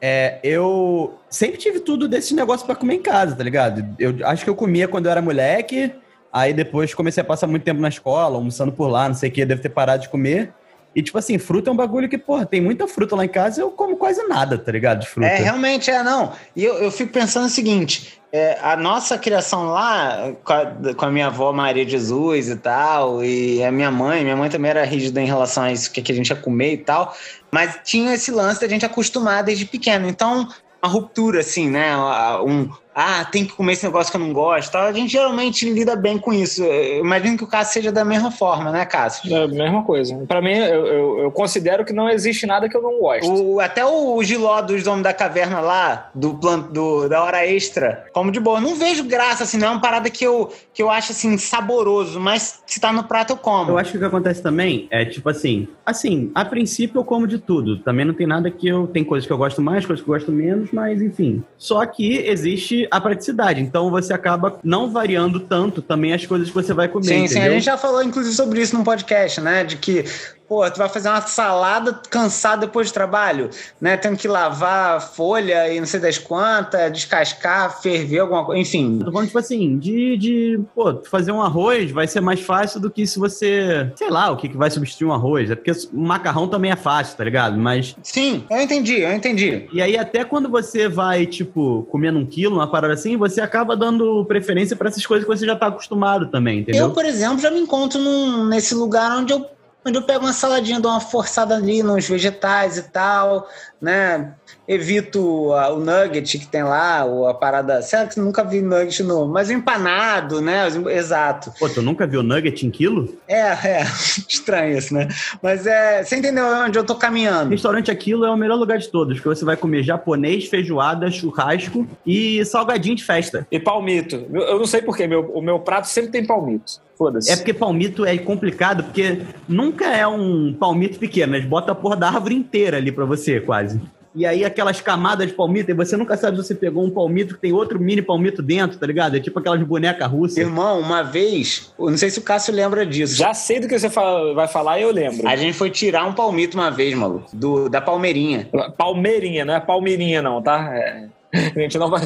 é, 0.00 0.38
eu 0.42 1.18
sempre 1.30 1.56
tive 1.58 1.80
tudo 1.80 2.06
desse 2.06 2.34
negócio 2.34 2.66
pra 2.66 2.74
comer 2.74 2.94
em 2.96 3.02
casa, 3.02 3.34
tá 3.34 3.42
ligado? 3.42 3.84
Eu 3.98 4.14
acho 4.26 4.44
que 4.44 4.50
eu 4.50 4.54
comia 4.54 4.88
quando 4.88 5.06
eu 5.06 5.10
era 5.12 5.22
moleque, 5.22 5.92
aí 6.30 6.52
depois 6.52 6.92
comecei 6.94 7.22
a 7.22 7.24
passar 7.24 7.46
muito 7.46 7.64
tempo 7.64 7.80
na 7.80 7.88
escola, 7.88 8.36
almoçando 8.36 8.72
por 8.72 8.88
lá, 8.88 9.08
não 9.08 9.14
sei 9.14 9.30
o 9.30 9.32
que, 9.32 9.44
deve 9.44 9.62
ter 9.62 9.70
parado 9.70 10.02
de 10.02 10.08
comer. 10.10 10.52
E, 10.94 11.02
tipo 11.02 11.16
assim, 11.18 11.38
fruta 11.38 11.70
é 11.70 11.72
um 11.72 11.76
bagulho 11.76 12.08
que, 12.08 12.18
porra, 12.18 12.44
tem 12.44 12.60
muita 12.60 12.88
fruta 12.88 13.14
lá 13.14 13.24
em 13.24 13.28
casa 13.28 13.60
eu 13.60 13.70
como 13.70 13.96
quase 13.96 14.26
nada, 14.26 14.58
tá 14.58 14.72
ligado? 14.72 15.00
De 15.00 15.08
fruta. 15.08 15.28
É, 15.28 15.36
realmente 15.36 15.90
é, 15.90 16.02
não. 16.02 16.32
E 16.54 16.64
eu, 16.64 16.74
eu 16.74 16.90
fico 16.90 17.12
pensando 17.12 17.46
o 17.46 17.50
seguinte: 17.50 18.20
é, 18.32 18.58
a 18.60 18.76
nossa 18.76 19.16
criação 19.16 19.66
lá, 19.66 20.32
com 20.42 20.52
a, 20.52 20.94
com 20.94 21.04
a 21.04 21.10
minha 21.10 21.28
avó 21.28 21.52
Maria 21.52 21.88
Jesus 21.88 22.48
e 22.48 22.56
tal, 22.56 23.24
e 23.24 23.62
a 23.62 23.70
minha 23.70 23.90
mãe, 23.90 24.22
minha 24.22 24.36
mãe 24.36 24.50
também 24.50 24.70
era 24.70 24.84
rígida 24.84 25.20
em 25.20 25.26
relação 25.26 25.64
a 25.64 25.72
isso, 25.72 25.90
o 25.90 25.92
que, 25.92 26.02
que 26.02 26.12
a 26.12 26.14
gente 26.14 26.30
ia 26.30 26.36
comer 26.36 26.72
e 26.72 26.78
tal, 26.78 27.14
mas 27.52 27.78
tinha 27.84 28.14
esse 28.14 28.30
lance 28.30 28.60
da 28.60 28.68
gente 28.68 28.84
acostumar 28.84 29.44
desde 29.44 29.64
pequeno. 29.64 30.08
Então, 30.08 30.48
uma 30.82 30.90
ruptura, 30.90 31.40
assim, 31.40 31.68
né? 31.68 31.96
Um, 32.42 32.68
ah, 32.94 33.24
tem 33.24 33.44
que 33.44 33.52
comer 33.52 33.72
esse 33.72 33.84
negócio 33.84 34.10
que 34.10 34.16
eu 34.16 34.20
não 34.20 34.32
gosto. 34.32 34.74
A 34.76 34.92
gente 34.92 35.12
geralmente 35.12 35.70
lida 35.70 35.94
bem 35.94 36.18
com 36.18 36.32
isso. 36.32 36.62
Eu 36.62 37.04
imagino 37.04 37.36
que 37.36 37.44
o 37.44 37.46
Cássio 37.46 37.74
seja 37.74 37.92
da 37.92 38.04
mesma 38.04 38.30
forma, 38.30 38.70
né, 38.70 38.84
Cássio? 38.84 39.32
É 39.34 39.44
a 39.44 39.48
mesma 39.48 39.82
coisa. 39.84 40.16
Pra 40.26 40.42
mim, 40.42 40.52
eu, 40.52 40.86
eu, 40.86 41.18
eu 41.20 41.30
considero 41.30 41.84
que 41.84 41.92
não 41.92 42.08
existe 42.08 42.46
nada 42.46 42.68
que 42.68 42.76
eu 42.76 42.82
não 42.82 42.98
gosto. 42.98 43.30
O, 43.30 43.60
até 43.60 43.84
o 43.84 44.22
Giló 44.22 44.60
dos 44.60 44.86
Homens 44.86 45.04
da 45.04 45.12
Caverna 45.12 45.60
lá, 45.60 46.10
do, 46.14 46.32
do 46.32 47.08
da 47.08 47.22
hora 47.22 47.46
extra, 47.46 48.06
como 48.12 48.30
de 48.30 48.40
boa. 48.40 48.60
Não 48.60 48.74
vejo 48.74 49.04
graça, 49.04 49.44
assim, 49.44 49.58
não 49.58 49.68
é 49.68 49.70
uma 49.70 49.80
parada 49.80 50.10
que 50.10 50.24
eu, 50.24 50.52
que 50.72 50.82
eu 50.82 50.90
acho, 50.90 51.12
assim, 51.12 51.36
saboroso, 51.38 52.18
mas 52.18 52.62
se 52.66 52.80
tá 52.80 52.92
no 52.92 53.04
prato 53.04 53.32
eu 53.32 53.36
como. 53.36 53.70
Eu 53.70 53.78
acho 53.78 53.92
que 53.92 53.96
o 53.96 54.00
que 54.00 54.06
acontece 54.06 54.42
também 54.42 54.88
é, 54.90 55.04
tipo 55.04 55.28
assim, 55.28 55.68
assim, 55.84 56.30
a 56.34 56.44
princípio 56.44 57.00
eu 57.00 57.04
como 57.04 57.26
de 57.26 57.38
tudo. 57.38 57.78
Também 57.78 58.04
não 58.04 58.14
tem 58.14 58.26
nada 58.26 58.50
que 58.50 58.68
eu. 58.68 58.86
Tem 58.86 59.04
coisas 59.04 59.26
que 59.26 59.32
eu 59.32 59.38
gosto 59.38 59.62
mais, 59.62 59.86
coisas 59.86 60.04
que 60.04 60.10
eu 60.10 60.14
gosto 60.14 60.32
menos, 60.32 60.70
mas 60.72 61.00
enfim. 61.00 61.42
Só 61.56 61.84
que 61.86 62.18
existe 62.18 62.79
a 62.90 63.00
praticidade. 63.00 63.60
Então 63.60 63.90
você 63.90 64.12
acaba 64.12 64.58
não 64.62 64.90
variando 64.90 65.40
tanto 65.40 65.82
também 65.82 66.12
as 66.12 66.24
coisas 66.24 66.48
que 66.48 66.54
você 66.54 66.72
vai 66.72 66.88
comer. 66.88 67.06
Sim, 67.06 67.26
sim, 67.26 67.38
a 67.38 67.40
entendeu? 67.40 67.52
gente 67.54 67.64
já 67.64 67.76
falou, 67.76 68.02
inclusive, 68.02 68.34
sobre 68.34 68.60
isso 68.60 68.76
num 68.76 68.84
podcast, 68.84 69.40
né? 69.40 69.64
De 69.64 69.76
que, 69.76 70.04
pô, 70.50 70.68
tu 70.68 70.78
vai 70.78 70.88
fazer 70.88 71.08
uma 71.08 71.20
salada 71.20 71.92
cansado 72.10 72.62
depois 72.62 72.90
do 72.90 72.94
trabalho, 72.94 73.50
né? 73.80 73.96
Tendo 73.96 74.16
que 74.16 74.26
lavar 74.26 75.00
folha 75.00 75.72
e 75.72 75.78
não 75.78 75.86
sei 75.86 76.00
das 76.00 76.18
quantas, 76.18 76.90
descascar, 76.90 77.80
ferver 77.80 78.18
alguma 78.18 78.44
coisa, 78.44 78.60
enfim. 78.60 78.98
Eu 78.98 79.04
Tô 79.06 79.12
falando, 79.12 79.28
tipo 79.28 79.38
assim, 79.38 79.78
de, 79.78 80.16
de 80.16 80.60
pô, 80.74 81.00
fazer 81.08 81.30
um 81.30 81.40
arroz 81.40 81.92
vai 81.92 82.08
ser 82.08 82.20
mais 82.20 82.40
fácil 82.40 82.80
do 82.80 82.90
que 82.90 83.06
se 83.06 83.16
você, 83.20 83.92
sei 83.94 84.10
lá, 84.10 84.28
o 84.32 84.36
que, 84.36 84.48
que 84.48 84.56
vai 84.56 84.68
substituir 84.72 85.06
um 85.06 85.12
arroz. 85.12 85.52
É 85.52 85.54
porque 85.54 85.70
o 85.70 86.00
macarrão 86.00 86.48
também 86.48 86.72
é 86.72 86.76
fácil, 86.76 87.16
tá 87.16 87.22
ligado? 87.22 87.56
Mas. 87.56 87.94
Sim, 88.02 88.44
eu 88.50 88.60
entendi, 88.60 89.00
eu 89.02 89.12
entendi. 89.12 89.68
E 89.72 89.80
aí, 89.80 89.96
até 89.96 90.24
quando 90.24 90.48
você 90.48 90.88
vai, 90.88 91.26
tipo, 91.26 91.86
comendo 91.92 92.18
um 92.18 92.26
quilo, 92.26 92.56
uma 92.56 92.68
parada 92.68 92.94
assim, 92.94 93.16
você 93.16 93.40
acaba 93.40 93.76
dando 93.76 94.24
preferência 94.24 94.74
pra 94.74 94.88
essas 94.88 95.06
coisas 95.06 95.24
que 95.28 95.32
você 95.36 95.46
já 95.46 95.54
tá 95.54 95.68
acostumado 95.68 96.26
também, 96.26 96.58
entendeu? 96.58 96.86
Eu, 96.86 96.90
por 96.90 97.04
exemplo, 97.04 97.38
já 97.38 97.52
me 97.52 97.60
encontro 97.60 98.00
num- 98.00 98.46
nesse 98.46 98.74
lugar 98.74 99.16
onde 99.16 99.32
eu, 99.32 99.46
onde 99.84 99.96
eu 99.96 100.02
pego 100.02 100.24
uma 100.24 100.32
saladinha, 100.32 100.78
dou 100.78 100.90
uma 100.90 101.00
forçada 101.00 101.56
ali 101.56 101.82
nos 101.82 102.06
vegetais 102.06 102.76
e 102.76 102.82
tal, 102.82 103.48
né? 103.80 104.34
Evito 104.68 105.52
ah, 105.54 105.72
o 105.72 105.80
nugget 105.80 106.38
que 106.38 106.46
tem 106.46 106.62
lá, 106.62 107.04
ou 107.04 107.26
a 107.26 107.34
parada. 107.34 107.82
Será 107.82 108.06
que 108.06 108.14
você 108.14 108.20
nunca 108.20 108.44
vi 108.44 108.60
nugget 108.60 109.02
no. 109.02 109.26
Mas 109.26 109.48
o 109.48 109.52
empanado, 109.52 110.40
né? 110.40 110.68
Exato. 110.90 111.52
Pô, 111.58 111.68
tu 111.68 111.82
nunca 111.82 112.06
viu 112.06 112.22
nugget 112.22 112.64
em 112.64 112.70
quilo? 112.70 113.16
É, 113.26 113.40
é. 113.40 113.82
Estranho 114.28 114.78
isso, 114.78 114.94
né? 114.94 115.08
Mas 115.42 115.66
é. 115.66 116.04
Você 116.04 116.16
entendeu 116.16 116.46
onde 116.46 116.78
eu 116.78 116.84
tô 116.84 116.94
caminhando? 116.94 117.50
Restaurante 117.50 117.90
Aquilo 117.90 118.24
é 118.24 118.30
o 118.30 118.36
melhor 118.36 118.56
lugar 118.56 118.78
de 118.78 118.88
todos, 118.88 119.18
porque 119.18 119.28
você 119.28 119.44
vai 119.44 119.56
comer 119.56 119.82
japonês, 119.82 120.46
feijoada, 120.46 121.10
churrasco 121.10 121.86
e 122.06 122.44
salgadinho 122.44 122.94
de 122.94 123.04
festa. 123.04 123.46
E 123.50 123.58
palmito. 123.58 124.26
Eu 124.32 124.50
eu 124.50 124.58
não 124.58 124.66
sei 124.66 124.82
porquê, 124.82 125.06
meu, 125.06 125.30
o 125.32 125.40
meu 125.40 125.60
prato 125.60 125.86
sempre 125.86 126.10
tem 126.10 126.26
palmito. 126.26 126.80
Foda-se. 127.00 127.32
É 127.32 127.36
porque 127.36 127.54
palmito 127.54 128.04
é 128.04 128.18
complicado, 128.18 128.84
porque 128.84 129.22
nunca 129.48 129.86
é 129.86 130.06
um 130.06 130.52
palmito 130.52 130.98
pequeno, 130.98 131.34
eles 131.34 131.48
botam 131.48 131.72
a 131.72 131.74
porra 131.74 131.96
da 131.96 132.08
árvore 132.08 132.34
inteira 132.34 132.76
ali 132.76 132.92
pra 132.92 133.06
você, 133.06 133.40
quase. 133.40 133.80
E 134.14 134.26
aí 134.26 134.44
aquelas 134.44 134.82
camadas 134.82 135.28
de 135.28 135.32
palmito, 135.32 135.70
e 135.70 135.74
você 135.74 135.96
nunca 135.96 136.14
sabe 136.14 136.36
se 136.36 136.42
você 136.44 136.54
pegou 136.54 136.84
um 136.84 136.90
palmito 136.90 137.36
que 137.36 137.40
tem 137.40 137.54
outro 137.54 137.80
mini 137.80 138.02
palmito 138.02 138.42
dentro, 138.42 138.76
tá 138.76 138.86
ligado? 138.86 139.16
É 139.16 139.20
tipo 139.20 139.38
aquelas 139.38 139.62
bonecas 139.62 140.10
russas. 140.10 140.36
Irmão, 140.36 140.78
uma 140.78 141.02
vez, 141.02 141.72
eu 141.78 141.88
não 141.88 141.96
sei 141.96 142.10
se 142.10 142.18
o 142.18 142.22
Cássio 142.22 142.52
lembra 142.52 142.84
disso. 142.84 143.16
Já 143.16 143.32
sei 143.32 143.60
do 143.60 143.66
que 143.68 143.78
você 143.78 143.88
fala- 143.88 144.34
vai 144.34 144.46
falar 144.48 144.78
e 144.78 144.82
eu 144.82 144.92
lembro. 144.92 145.26
A 145.26 145.36
gente 145.36 145.54
foi 145.56 145.70
tirar 145.70 146.04
um 146.06 146.12
palmito 146.12 146.58
uma 146.58 146.70
vez, 146.70 146.92
maluco, 146.94 147.34
do, 147.34 147.70
da 147.70 147.80
Palmeirinha. 147.80 148.46
Palmeirinha, 148.76 149.42
não 149.46 149.54
é 149.54 149.60
palmeirinha 149.60 150.20
não, 150.20 150.42
tá? 150.42 150.70
É. 150.76 151.04
A 151.54 151.58
gente 151.58 151.78
não 151.78 151.88
vai... 151.88 152.02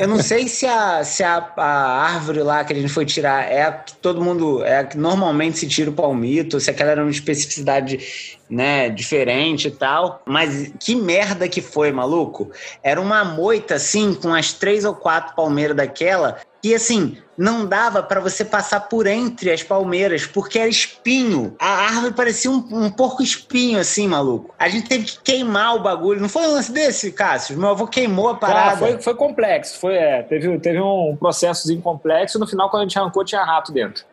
Eu 0.00 0.08
não 0.08 0.22
sei 0.22 0.46
se 0.46 0.66
a, 0.66 1.02
se 1.02 1.24
a, 1.24 1.52
a 1.56 2.02
árvore 2.02 2.42
lá 2.42 2.62
que 2.64 2.72
a 2.72 2.76
gente 2.76 2.92
foi 2.92 3.06
tirar 3.06 3.50
é 3.50 3.62
a 3.62 3.72
que 3.72 3.94
todo 3.94 4.20
mundo. 4.20 4.62
É 4.62 4.78
a 4.80 4.84
que 4.84 4.98
normalmente 4.98 5.58
se 5.58 5.66
tira 5.66 5.90
o 5.90 5.94
palmito, 5.94 6.60
se 6.60 6.70
aquela 6.70 6.90
era 6.90 7.02
uma 7.02 7.10
especificidade 7.10 8.36
né, 8.48 8.90
diferente 8.90 9.68
e 9.68 9.70
tal. 9.70 10.22
Mas 10.26 10.72
que 10.78 10.94
merda 10.94 11.48
que 11.48 11.62
foi, 11.62 11.90
maluco? 11.92 12.50
Era 12.82 13.00
uma 13.00 13.24
moita 13.24 13.76
assim, 13.76 14.14
com 14.14 14.34
as 14.34 14.52
três 14.52 14.84
ou 14.84 14.94
quatro 14.94 15.34
palmeiras 15.34 15.76
daquela, 15.76 16.38
que 16.62 16.74
assim. 16.74 17.16
Não 17.38 17.64
dava 17.64 18.02
pra 18.02 18.20
você 18.20 18.44
passar 18.44 18.80
por 18.80 19.06
entre 19.06 19.52
as 19.52 19.62
palmeiras, 19.62 20.26
porque 20.26 20.58
era 20.58 20.68
espinho. 20.68 21.54
A 21.56 21.84
árvore 21.84 22.12
parecia 22.12 22.50
um, 22.50 22.66
um 22.72 22.90
porco 22.90 23.22
espinho, 23.22 23.78
assim, 23.78 24.08
maluco. 24.08 24.52
A 24.58 24.68
gente 24.68 24.88
teve 24.88 25.04
que 25.04 25.20
queimar 25.20 25.76
o 25.76 25.80
bagulho. 25.80 26.20
Não 26.20 26.28
foi 26.28 26.42
um 26.48 26.54
lance 26.54 26.72
desse, 26.72 27.12
Cássio? 27.12 27.56
Meu 27.56 27.68
avô 27.68 27.86
queimou 27.86 28.30
a 28.30 28.34
parada. 28.34 28.72
Ah, 28.72 28.76
foi, 28.76 29.00
foi 29.00 29.14
complexo. 29.14 29.78
Foi, 29.78 29.94
é, 29.94 30.22
teve, 30.22 30.58
teve 30.58 30.80
um 30.80 31.16
processozinho 31.16 31.80
complexo. 31.80 32.40
No 32.40 32.46
final, 32.46 32.68
quando 32.70 32.82
a 32.82 32.84
gente 32.86 32.98
arrancou, 32.98 33.24
tinha 33.24 33.44
rato 33.44 33.72
dentro. 33.72 34.04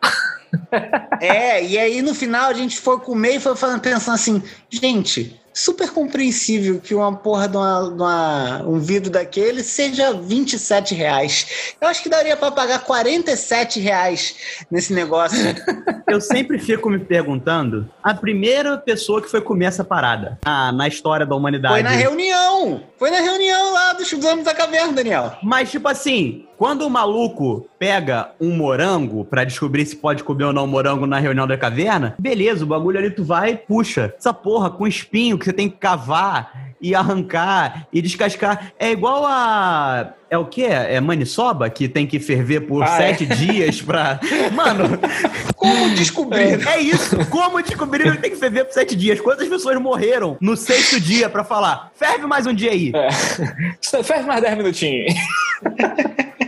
É, 1.20 1.62
e 1.62 1.76
aí 1.76 2.00
no 2.00 2.14
final 2.14 2.48
a 2.48 2.54
gente 2.54 2.78
foi 2.78 2.98
comer 3.00 3.34
e 3.34 3.40
foi 3.40 3.56
falando, 3.56 3.80
pensando 3.80 4.14
assim, 4.14 4.42
gente, 4.70 5.38
super 5.56 5.90
compreensível 5.90 6.78
que 6.80 6.94
uma 6.94 7.16
porra 7.16 7.48
de, 7.48 7.56
uma, 7.56 7.82
de 7.88 7.94
uma- 8.02 8.62
um 8.66 8.78
vidro 8.78 9.10
daquele 9.10 9.62
seja 9.62 10.12
27 10.12 10.94
reais. 10.94 11.74
Eu 11.80 11.88
acho 11.88 12.02
que 12.02 12.10
daria 12.10 12.36
pra 12.36 12.50
pagar 12.50 12.80
47 12.80 13.80
reais 13.80 14.36
nesse 14.70 14.92
negócio. 14.92 15.38
Eu 16.06 16.20
sempre 16.20 16.58
fico 16.58 16.90
me 16.90 16.98
perguntando, 16.98 17.88
a 18.02 18.12
primeira 18.14 18.76
pessoa 18.76 19.22
que 19.22 19.30
foi 19.30 19.40
comer 19.40 19.64
essa 19.66 19.82
parada 19.82 20.38
na, 20.44 20.70
na 20.72 20.86
história 20.88 21.24
da 21.24 21.34
humanidade. 21.34 21.72
Foi 21.74 21.82
na 21.82 21.90
reunião! 21.90 22.82
Foi 22.98 23.10
na 23.10 23.20
reunião 23.20 23.72
lá 23.72 23.92
dos 23.94 24.12
Homens 24.12 24.44
da 24.44 24.54
Caverna, 24.54 24.92
Daniel. 24.92 25.36
Mas, 25.42 25.70
tipo 25.70 25.88
assim, 25.88 26.46
quando 26.56 26.82
o 26.82 26.90
maluco 26.90 27.66
pega 27.78 28.30
um 28.40 28.54
morango 28.56 29.24
pra 29.24 29.44
descobrir 29.44 29.84
se 29.86 29.96
pode 29.96 30.22
comer 30.24 30.44
ou 30.44 30.52
não 30.52 30.66
morango 30.66 31.06
na 31.06 31.18
reunião 31.18 31.46
da 31.46 31.56
caverna, 31.58 32.14
beleza, 32.18 32.64
o 32.64 32.66
bagulho 32.66 32.98
ali 32.98 33.10
tu 33.10 33.24
vai 33.24 33.50
e 33.52 33.56
puxa. 33.56 34.14
Essa 34.18 34.32
porra 34.32 34.70
com 34.70 34.86
espinho 34.86 35.38
que 35.38 35.44
você 35.44 35.52
tem 35.52 35.68
que 35.68 35.76
cavar 35.76 36.66
e 36.80 36.94
arrancar 36.94 37.86
e 37.92 38.00
descascar. 38.02 38.72
É 38.78 38.90
igual 38.90 39.24
a. 39.26 40.12
É 40.28 40.36
o 40.36 40.44
quê? 40.44 40.64
É 40.64 41.00
maniçoba 41.00 41.70
que 41.70 41.88
tem 41.88 42.04
que 42.06 42.18
ferver 42.18 42.60
por 42.62 42.82
Ah, 42.82 42.86
é. 43.00 43.14
sete 43.14 43.26
dias 43.26 43.80
pra. 43.80 44.18
Mano, 44.52 44.98
Como 45.54 45.90
descobrir? 45.94 46.66
é 46.66 46.80
isso. 46.80 47.16
Como 47.30 47.62
descobriram 47.62 48.12
que 48.12 48.18
tem 48.22 48.30
que 48.30 48.36
ferver 48.36 48.64
por 48.64 48.72
sete 48.74 48.96
dias? 48.96 49.20
Quantas 49.20 49.48
pessoas 49.48 49.80
morreram 49.80 50.36
no 50.40 50.56
sexto 50.56 51.00
dia 51.00 51.28
pra 51.30 51.44
falar? 51.44 51.90
Ferve 51.94 52.26
mais 52.26 52.46
um 52.46 52.52
dia 52.52 52.72
aí. 52.72 52.92
É. 52.94 53.08
Faz 54.02 54.26
mais 54.26 54.42
10 54.42 54.56
minutinhos. 54.56 55.14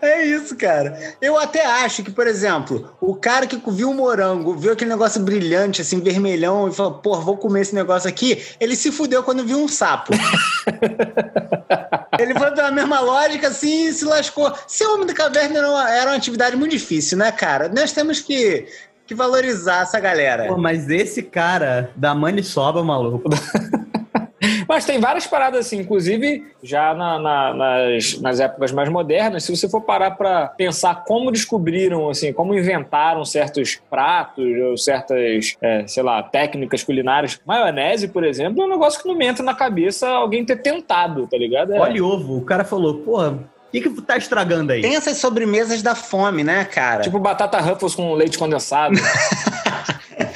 É 0.00 0.24
isso, 0.24 0.56
cara. 0.56 1.16
Eu 1.20 1.38
até 1.38 1.66
acho 1.66 2.02
que, 2.02 2.10
por 2.10 2.26
exemplo, 2.26 2.94
o 3.00 3.14
cara 3.14 3.46
que 3.46 3.60
viu 3.68 3.90
o 3.90 3.94
morango, 3.94 4.54
viu 4.54 4.72
aquele 4.72 4.90
negócio 4.90 5.20
brilhante, 5.20 5.82
assim, 5.82 6.00
vermelhão, 6.00 6.68
e 6.68 6.72
falou, 6.72 6.94
pô, 6.94 7.20
vou 7.20 7.36
comer 7.36 7.62
esse 7.62 7.74
negócio 7.74 8.08
aqui, 8.08 8.42
ele 8.60 8.76
se 8.76 8.92
fudeu 8.92 9.22
quando 9.22 9.44
viu 9.44 9.58
um 9.58 9.68
sapo. 9.68 10.12
ele 12.18 12.34
foi 12.34 12.50
pela 12.52 12.70
mesma 12.70 13.00
lógica, 13.00 13.48
assim, 13.48 13.88
e 13.88 13.92
se 13.92 14.04
lascou. 14.04 14.52
Ser 14.66 14.86
homem 14.86 15.06
da 15.06 15.14
caverna 15.14 15.58
era 15.58 15.68
uma, 15.68 15.90
era 15.90 16.10
uma 16.10 16.16
atividade 16.16 16.56
muito 16.56 16.72
difícil, 16.72 17.18
né, 17.18 17.32
cara? 17.32 17.68
Nós 17.68 17.92
temos 17.92 18.20
que, 18.20 18.66
que 19.06 19.14
valorizar 19.14 19.82
essa 19.82 19.98
galera. 19.98 20.46
Pô, 20.46 20.56
mas 20.56 20.88
esse 20.88 21.22
cara 21.22 21.90
da 21.96 22.14
maniçoba, 22.14 22.82
maluco. 22.84 23.28
Mas 24.68 24.84
tem 24.84 24.98
várias 25.00 25.26
paradas 25.26 25.66
assim, 25.66 25.78
inclusive 25.78 26.44
já 26.62 26.94
na- 26.94 27.18
na- 27.18 27.54
nas, 27.54 28.20
nas 28.20 28.40
épocas 28.40 28.72
mais 28.72 28.88
modernas, 28.88 29.44
se 29.44 29.54
você 29.56 29.68
for 29.68 29.80
parar 29.80 30.12
para 30.12 30.48
pensar 30.48 31.04
como 31.04 31.30
descobriram, 31.30 32.08
assim, 32.08 32.32
como 32.32 32.54
inventaram 32.54 33.24
certos 33.24 33.80
pratos 33.88 34.44
ou 34.70 34.76
certas, 34.76 35.56
é, 35.60 35.86
sei 35.86 36.02
lá, 36.02 36.22
técnicas 36.22 36.82
culinárias. 36.82 37.38
Maionese, 37.46 38.08
por 38.08 38.24
exemplo, 38.24 38.62
é 38.62 38.66
um 38.66 38.70
negócio 38.70 39.00
que 39.00 39.08
não 39.08 39.14
me 39.14 39.26
entra 39.26 39.42
na 39.44 39.54
cabeça 39.54 40.08
alguém 40.08 40.44
ter 40.44 40.56
tentado, 40.56 41.26
tá 41.26 41.36
ligado? 41.36 41.72
É. 41.74 41.78
Olha 41.78 41.96
e 41.98 42.02
ovo. 42.02 42.36
O 42.38 42.42
cara 42.44 42.64
falou, 42.64 42.94
porra, 42.98 43.30
o 43.32 43.38
que 43.72 43.80
que 43.80 44.02
tá 44.02 44.16
estragando 44.16 44.72
aí? 44.72 44.80
Tem 44.82 44.96
essas 44.96 45.18
sobremesas 45.18 45.82
da 45.82 45.94
fome, 45.94 46.42
né, 46.44 46.64
cara? 46.64 47.02
Tipo 47.02 47.18
batata 47.18 47.58
Ruffles 47.60 47.94
com 47.94 48.14
leite 48.14 48.38
condensado. 48.38 48.94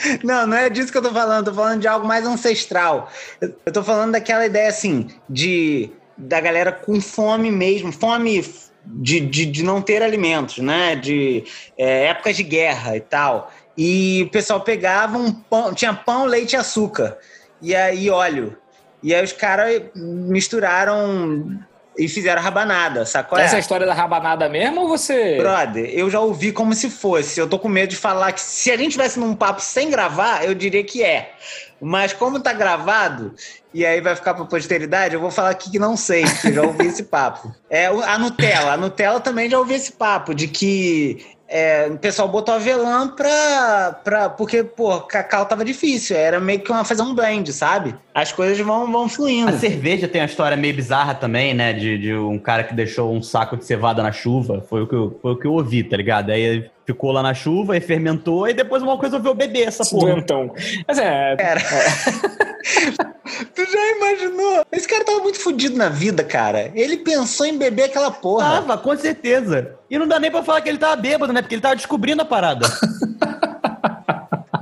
Não, 0.23 0.47
não 0.47 0.57
é 0.57 0.71
disso 0.71 0.91
que 0.91 0.99
eu 0.99 1.03
tô 1.03 1.13
falando, 1.13 1.47
tô 1.47 1.55
falando 1.55 1.81
de 1.81 1.89
algo 1.89 2.07
mais 2.07 2.27
ancestral. 2.27 3.11
Eu, 3.41 3.73
tô 3.73 3.83
falando 3.83 4.13
daquela 4.13 4.47
ideia 4.47 4.69
assim, 4.69 5.09
de 5.29 5.91
da 6.17 6.41
galera 6.41 6.71
com 6.71 7.01
fome 7.01 7.51
mesmo, 7.51 7.91
fome 7.93 8.45
de, 8.85 9.21
de, 9.21 9.47
de 9.47 9.63
não 9.63 9.81
ter 9.81 10.03
alimentos, 10.03 10.59
né? 10.59 10.97
De 10.97 11.45
é, 11.79 12.07
épocas 12.07 12.37
de 12.37 12.43
guerra 12.43 12.97
e 12.97 13.01
tal. 13.01 13.53
E 13.77 14.25
o 14.27 14.31
pessoal 14.31 14.61
pegava 14.61 15.17
um 15.17 15.33
pão, 15.33 15.73
tinha 15.73 15.95
pão, 15.95 16.25
leite 16.25 16.53
e 16.53 16.57
açúcar. 16.57 17.17
E 17.63 17.75
aí 17.75 18.11
óleo. 18.11 18.57
E 19.03 19.15
aí 19.15 19.25
os 19.25 19.33
caras 19.33 19.83
misturaram 19.95 21.59
e 22.01 22.09
fizeram 22.09 22.41
rabanada, 22.41 23.05
sacou? 23.05 23.39
Essa 23.39 23.57
é 23.57 23.59
a 23.59 23.61
história 23.61 23.87
da 23.87 23.93
rabanada 23.93 24.49
mesmo 24.49 24.81
ou 24.81 24.89
você. 24.89 25.37
Brother, 25.37 25.91
eu 25.93 26.09
já 26.11 26.19
ouvi 26.19 26.51
como 26.51 26.73
se 26.73 26.89
fosse. 26.89 27.39
Eu 27.39 27.47
tô 27.47 27.59
com 27.59 27.69
medo 27.69 27.91
de 27.91 27.97
falar 27.97 28.33
que 28.33 28.41
se 28.41 28.71
a 28.71 28.77
gente 28.77 28.93
tivesse 28.93 29.21
num 29.21 29.35
papo 29.35 29.61
sem 29.61 29.91
gravar, 29.91 30.45
eu 30.45 30.55
diria 30.55 30.83
que 30.83 31.05
é. 31.05 31.35
Mas 31.79 32.15
como 32.15 32.41
tá 32.41 32.55
gravado, 32.55 33.35
e 33.73 33.85
aí 33.85 34.01
vai 34.01 34.17
ficar 34.17 34.33
pra 34.33 34.47
posteridade, 34.47 35.15
eu 35.15 35.21
vou 35.21 35.31
falar 35.31 35.51
aqui 35.51 35.71
que 35.71 35.79
não 35.79 35.95
sei, 35.95 36.25
que 36.25 36.53
já 36.53 36.63
ouvi 36.63 36.87
esse 36.87 37.03
papo. 37.03 37.55
É, 37.69 37.87
a 37.87 38.19
Nutella. 38.19 38.73
A 38.73 38.77
Nutella 38.79 39.21
também 39.21 39.51
já 39.51 39.59
ouvi 39.59 39.75
esse 39.75 39.93
papo, 39.93 40.35
de 40.35 40.49
que 40.49 41.25
é, 41.51 41.89
o 41.91 41.99
pessoal 41.99 42.29
botou 42.29 42.55
avelã 42.55 43.09
pra, 43.09 44.01
pra. 44.05 44.29
Porque, 44.31 44.63
pô, 44.63 45.01
cacau 45.01 45.45
tava 45.45 45.65
difícil. 45.65 46.17
Era 46.17 46.39
meio 46.39 46.61
que 46.61 46.71
uma, 46.71 46.85
fazer 46.85 47.03
um 47.03 47.13
blend, 47.13 47.53
sabe? 47.53 47.97
As 48.15 48.31
coisas 48.31 48.59
vão, 48.65 48.91
vão 48.91 49.09
fluindo. 49.09 49.51
A 49.51 49.59
cerveja 49.59 50.07
tem 50.07 50.21
uma 50.21 50.27
história 50.27 50.57
meio 50.57 50.75
bizarra 50.75 51.13
também, 51.13 51.53
né? 51.53 51.73
De, 51.73 51.99
de 51.99 52.15
um 52.15 52.39
cara 52.39 52.63
que 52.63 52.73
deixou 52.73 53.13
um 53.13 53.21
saco 53.21 53.57
de 53.57 53.65
cevada 53.65 54.01
na 54.01 54.13
chuva. 54.13 54.65
Foi 54.71 54.83
o 54.83 54.87
que 54.87 54.95
eu, 54.95 55.19
foi 55.21 55.33
o 55.33 55.37
que 55.37 55.47
eu 55.47 55.53
ouvi, 55.53 55.83
tá 55.83 55.97
ligado? 55.97 56.31
Aí 56.31 56.71
ficou 56.93 57.13
lá 57.13 57.23
na 57.23 57.35
chuva 57.35 57.77
e 57.77 57.81
fermentou, 57.81 58.49
e 58.49 58.55
depois 58.55 58.83
uma 58.83 58.97
coisa 58.99 59.17
resolveu 59.17 59.35
beber 59.35 59.69
essa 59.69 59.85
porra. 59.85 60.13
Então. 60.19 60.53
Mas 60.87 60.99
é. 60.99 61.37
Era. 61.39 61.61
tu 63.55 63.65
já 63.65 63.97
imaginou? 63.97 64.65
Esse 64.73 64.89
cara 64.89 65.05
tava 65.05 65.21
muito 65.21 65.39
fudido 65.39 65.77
na 65.77 65.89
vida, 65.89 66.25
cara. 66.25 66.71
Ele 66.75 66.99
pensou 66.99 67.47
em 67.47 67.57
beber 67.57 67.85
aquela 67.85 68.11
porra. 68.11 68.45
Tava, 68.45 68.79
com 68.79 68.97
certeza. 68.97 69.77
E 69.89 69.99
não 69.99 70.07
dá 70.07 70.19
nem 70.19 70.31
pra 70.31 70.43
falar 70.43 70.61
que 70.61 70.69
ele 70.69 70.79
tava 70.79 70.97
bêbado, 70.97 71.33
né? 71.33 71.43
Porque 71.43 71.55
ele 71.55 71.63
tava 71.63 71.77
descobrindo 71.77 72.23
a 72.23 72.25
parada. 72.25 72.67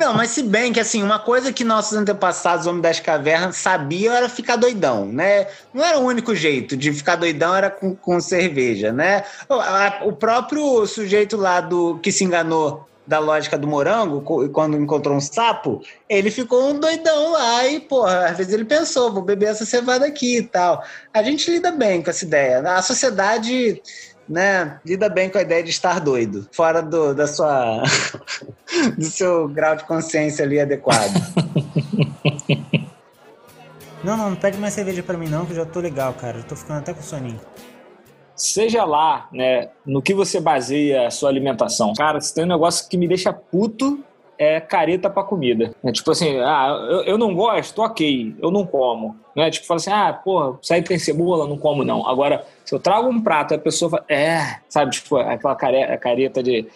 Não, 0.08 0.14
mas 0.14 0.30
se 0.30 0.42
bem 0.42 0.72
que, 0.72 0.80
assim, 0.80 1.02
uma 1.02 1.18
coisa 1.18 1.52
que 1.52 1.62
nossos 1.62 1.92
antepassados, 1.92 2.66
homens 2.66 2.82
das 2.82 2.98
cavernas, 2.98 3.56
sabiam 3.56 4.14
era 4.14 4.26
ficar 4.26 4.56
doidão, 4.56 5.04
né? 5.04 5.48
Não 5.74 5.84
era 5.84 5.98
o 5.98 6.02
único 6.02 6.34
jeito 6.34 6.78
de 6.78 6.90
ficar 6.94 7.16
doidão, 7.16 7.54
era 7.54 7.68
com, 7.68 7.94
com 7.94 8.18
cerveja, 8.18 8.90
né? 8.90 9.24
O, 10.06 10.14
próprio 10.14 10.86
sujeito 10.86 11.36
lá 11.36 11.60
do 11.60 11.98
que 11.98 12.10
se 12.10 12.24
enganou 12.24 12.88
da 13.06 13.18
lógica 13.18 13.58
do 13.58 13.68
morango, 13.68 14.22
quando 14.50 14.78
encontrou 14.78 15.14
um 15.14 15.20
sapo, 15.20 15.82
ele 16.08 16.30
ficou 16.30 16.70
um 16.70 16.80
doidão 16.80 17.32
lá 17.32 17.66
e, 17.66 17.78
porra, 17.78 18.28
às 18.28 18.36
vezes 18.38 18.54
ele 18.54 18.64
pensou, 18.64 19.12
vou 19.12 19.22
beber 19.22 19.50
essa 19.50 19.66
cevada 19.66 20.06
aqui 20.06 20.38
e 20.38 20.42
tal. 20.42 20.82
A 21.12 21.22
gente 21.22 21.50
lida 21.50 21.70
bem 21.70 22.00
com 22.00 22.08
essa 22.08 22.24
ideia. 22.24 22.60
A 22.60 22.80
sociedade, 22.80 23.82
né, 24.28 24.78
lida 24.85 25.08
bem 25.08 25.30
com 25.30 25.38
a 25.38 25.42
ideia 25.42 25.62
de 25.62 25.70
estar 25.70 26.00
doido, 26.00 26.47
fora 26.52 26.82
do, 26.82 27.14
da 27.14 27.26
sua, 27.26 27.82
do 28.97 29.04
seu 29.04 29.49
grau 29.49 29.76
de 29.76 29.85
consciência 29.85 30.44
ali 30.44 30.61
adequado. 30.61 31.14
Não, 34.02 34.16
não, 34.16 34.30
não 34.30 34.37
pede 34.37 34.56
mais 34.58 34.75
cerveja 34.75 35.02
pra 35.02 35.18
mim 35.18 35.28
não, 35.28 35.44
que 35.44 35.52
eu 35.52 35.56
já 35.56 35.66
tô 35.66 35.80
legal, 35.80 36.14
cara. 36.14 36.38
Eu 36.38 36.44
tô 36.44 36.54
ficando 36.54 36.78
até 36.78 36.94
com 36.94 37.02
soninho. 37.02 37.40
Seja 38.35 38.85
lá, 38.85 39.28
né, 39.32 39.70
no 39.85 40.00
que 40.00 40.14
você 40.14 40.40
baseia 40.40 41.08
a 41.08 41.11
sua 41.11 41.28
alimentação. 41.28 41.92
Cara, 41.94 42.20
se 42.20 42.32
tem 42.32 42.44
um 42.44 42.49
negócio 42.49 42.88
que 42.88 42.97
me 42.97 43.08
deixa 43.08 43.32
puto, 43.32 43.99
é 44.38 44.61
careta 44.61 45.11
pra 45.11 45.23
comida. 45.25 45.75
É 45.85 45.90
tipo 45.90 46.11
assim, 46.11 46.38
ah, 46.38 46.87
eu, 46.88 47.02
eu 47.02 47.18
não 47.18 47.35
gosto, 47.35 47.83
ok, 47.83 48.35
eu 48.40 48.50
não 48.50 48.64
como. 48.64 49.16
Né? 49.35 49.50
Tipo, 49.50 49.66
fala 49.66 49.78
assim, 49.78 49.90
ah, 49.90 50.12
pô, 50.12 50.57
isso 50.62 50.73
aí 50.73 50.80
tem 50.83 50.99
cebola, 50.99 51.47
não 51.47 51.59
como 51.59 51.85
não. 51.85 52.09
Agora, 52.09 52.47
se 52.64 52.75
eu 52.75 52.78
trago 52.78 53.09
um 53.09 53.21
prato, 53.21 53.54
a 53.54 53.59
pessoa 53.59 53.90
fala, 53.90 54.04
é, 54.09 54.57
sabe, 54.68 54.92
tipo, 54.92 55.16
aquela 55.16 55.57
care- 55.57 55.99
careta 55.99 56.42
de. 56.42 56.66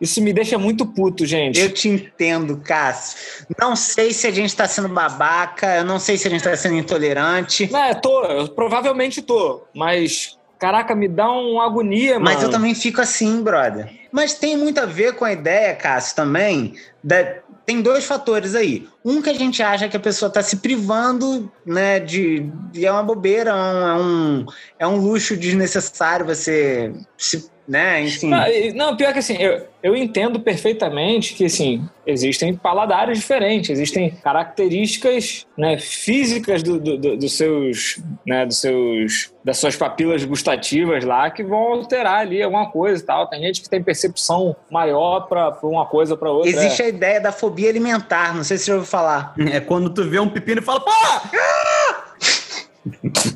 Isso 0.00 0.20
me 0.20 0.32
deixa 0.32 0.58
muito 0.58 0.84
puto, 0.84 1.24
gente. 1.24 1.60
Eu 1.60 1.72
te 1.72 1.88
entendo, 1.88 2.56
Cássio. 2.56 3.46
Não 3.56 3.76
sei 3.76 4.12
se 4.12 4.26
a 4.26 4.32
gente 4.32 4.56
tá 4.56 4.66
sendo 4.66 4.88
babaca, 4.88 5.76
eu 5.76 5.84
não 5.84 6.00
sei 6.00 6.18
se 6.18 6.26
a 6.26 6.30
gente 6.30 6.42
tá 6.42 6.56
sendo 6.56 6.74
intolerante. 6.74 7.70
É, 7.72 7.94
tô, 7.94 8.24
eu 8.24 8.48
provavelmente 8.48 9.22
tô, 9.22 9.62
mas. 9.72 10.36
Caraca, 10.62 10.94
me 10.94 11.08
dá 11.08 11.28
uma 11.28 11.66
agonia, 11.66 12.20
mano. 12.20 12.24
Mas 12.24 12.40
eu 12.40 12.48
também 12.48 12.72
fico 12.72 13.00
assim, 13.00 13.42
brother. 13.42 13.90
Mas 14.12 14.34
tem 14.34 14.56
muito 14.56 14.78
a 14.78 14.86
ver 14.86 15.14
com 15.16 15.24
a 15.24 15.32
ideia, 15.32 15.74
Cássio, 15.74 16.14
também. 16.14 16.74
da- 17.02 17.42
Tem 17.66 17.80
dois 17.82 18.04
fatores 18.04 18.54
aí. 18.54 18.86
Um 19.04 19.20
que 19.20 19.28
a 19.30 19.34
gente 19.34 19.60
acha 19.60 19.88
que 19.88 19.96
a 19.96 20.00
pessoa 20.00 20.28
está 20.28 20.40
se 20.42 20.56
privando, 20.58 21.50
né? 21.66 21.98
De, 21.98 22.48
e 22.74 22.86
é 22.86 22.92
uma 22.92 23.02
bobeira, 23.02 23.50
é 23.50 23.54
um, 23.54 23.88
é 23.88 23.96
um, 23.96 24.46
é 24.80 24.86
um 24.86 24.96
luxo 24.96 25.36
desnecessário 25.36 26.24
você 26.26 26.92
se. 27.18 27.50
Né, 27.72 28.02
enfim. 28.04 28.28
Não, 28.28 28.44
não, 28.74 28.96
pior 28.98 29.14
que 29.14 29.20
assim, 29.20 29.34
eu, 29.38 29.66
eu 29.82 29.96
entendo 29.96 30.38
perfeitamente 30.38 31.32
que, 31.32 31.46
assim, 31.46 31.82
existem 32.06 32.54
paladares 32.54 33.16
diferentes, 33.18 33.70
existem 33.70 34.10
características 34.10 35.46
né, 35.56 35.78
físicas 35.78 36.62
do, 36.62 36.78
do- 36.78 36.98
do- 36.98 37.16
dos 37.16 37.32
seus, 37.32 37.98
né, 38.26 38.44
dos 38.44 38.60
seus, 38.60 39.32
das 39.42 39.56
suas 39.56 39.74
papilas 39.74 40.22
gustativas 40.22 41.02
lá 41.02 41.30
que 41.30 41.42
vão 41.42 41.72
alterar 41.72 42.20
ali 42.20 42.42
alguma 42.42 42.70
coisa 42.70 43.02
e 43.02 43.06
tal. 43.06 43.26
Tem 43.26 43.40
gente 43.40 43.62
que 43.62 43.70
tem 43.70 43.82
percepção 43.82 44.54
maior 44.70 45.20
para 45.20 45.56
uma 45.62 45.86
coisa 45.86 46.12
ou 46.12 46.18
para 46.18 46.30
outra. 46.30 46.50
Existe 46.50 46.82
a 46.82 46.88
ideia 46.88 47.22
da 47.22 47.32
fobia 47.32 47.70
alimentar, 47.70 48.34
não 48.34 48.44
sei 48.44 48.58
se 48.58 48.64
você 48.64 48.70
já 48.72 48.76
ouviu 48.76 48.90
falar. 48.90 49.32
É 49.50 49.60
quando 49.60 49.88
tu 49.88 50.04
vê 50.04 50.20
um 50.20 50.28
pepino 50.28 50.60
e 50.60 50.64
fala, 50.64 50.80
pô! 50.80 50.90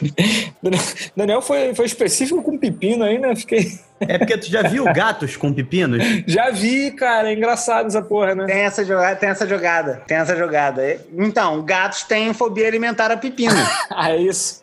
Daniel 1.16 1.42
foi, 1.42 1.74
foi 1.74 1.86
específico 1.86 2.42
com 2.42 2.58
pepino 2.58 3.04
aí, 3.04 3.18
né? 3.18 3.34
Fiquei. 3.36 3.78
É 4.00 4.18
porque 4.18 4.36
tu 4.36 4.46
já 4.50 4.62
viu 4.62 4.84
gatos 4.92 5.36
com 5.36 5.52
pepinos? 5.52 6.02
Já 6.26 6.50
vi, 6.50 6.90
cara, 6.90 7.30
é 7.30 7.34
engraçado 7.34 7.86
essa 7.86 8.02
porra, 8.02 8.34
né? 8.34 8.44
Tem 8.44 8.58
essa 8.60 8.84
jogada, 8.84 9.16
tem 9.16 9.28
essa 9.30 9.46
jogada, 9.46 10.02
tem 10.06 10.16
essa 10.16 10.36
jogada. 10.36 11.00
Então, 11.16 11.62
gatos 11.62 12.02
têm 12.02 12.34
fobia 12.34 12.66
alimentar 12.66 13.10
a 13.10 13.16
pepino. 13.16 13.54
Ah, 13.90 14.10
é 14.12 14.18
isso. 14.18 14.62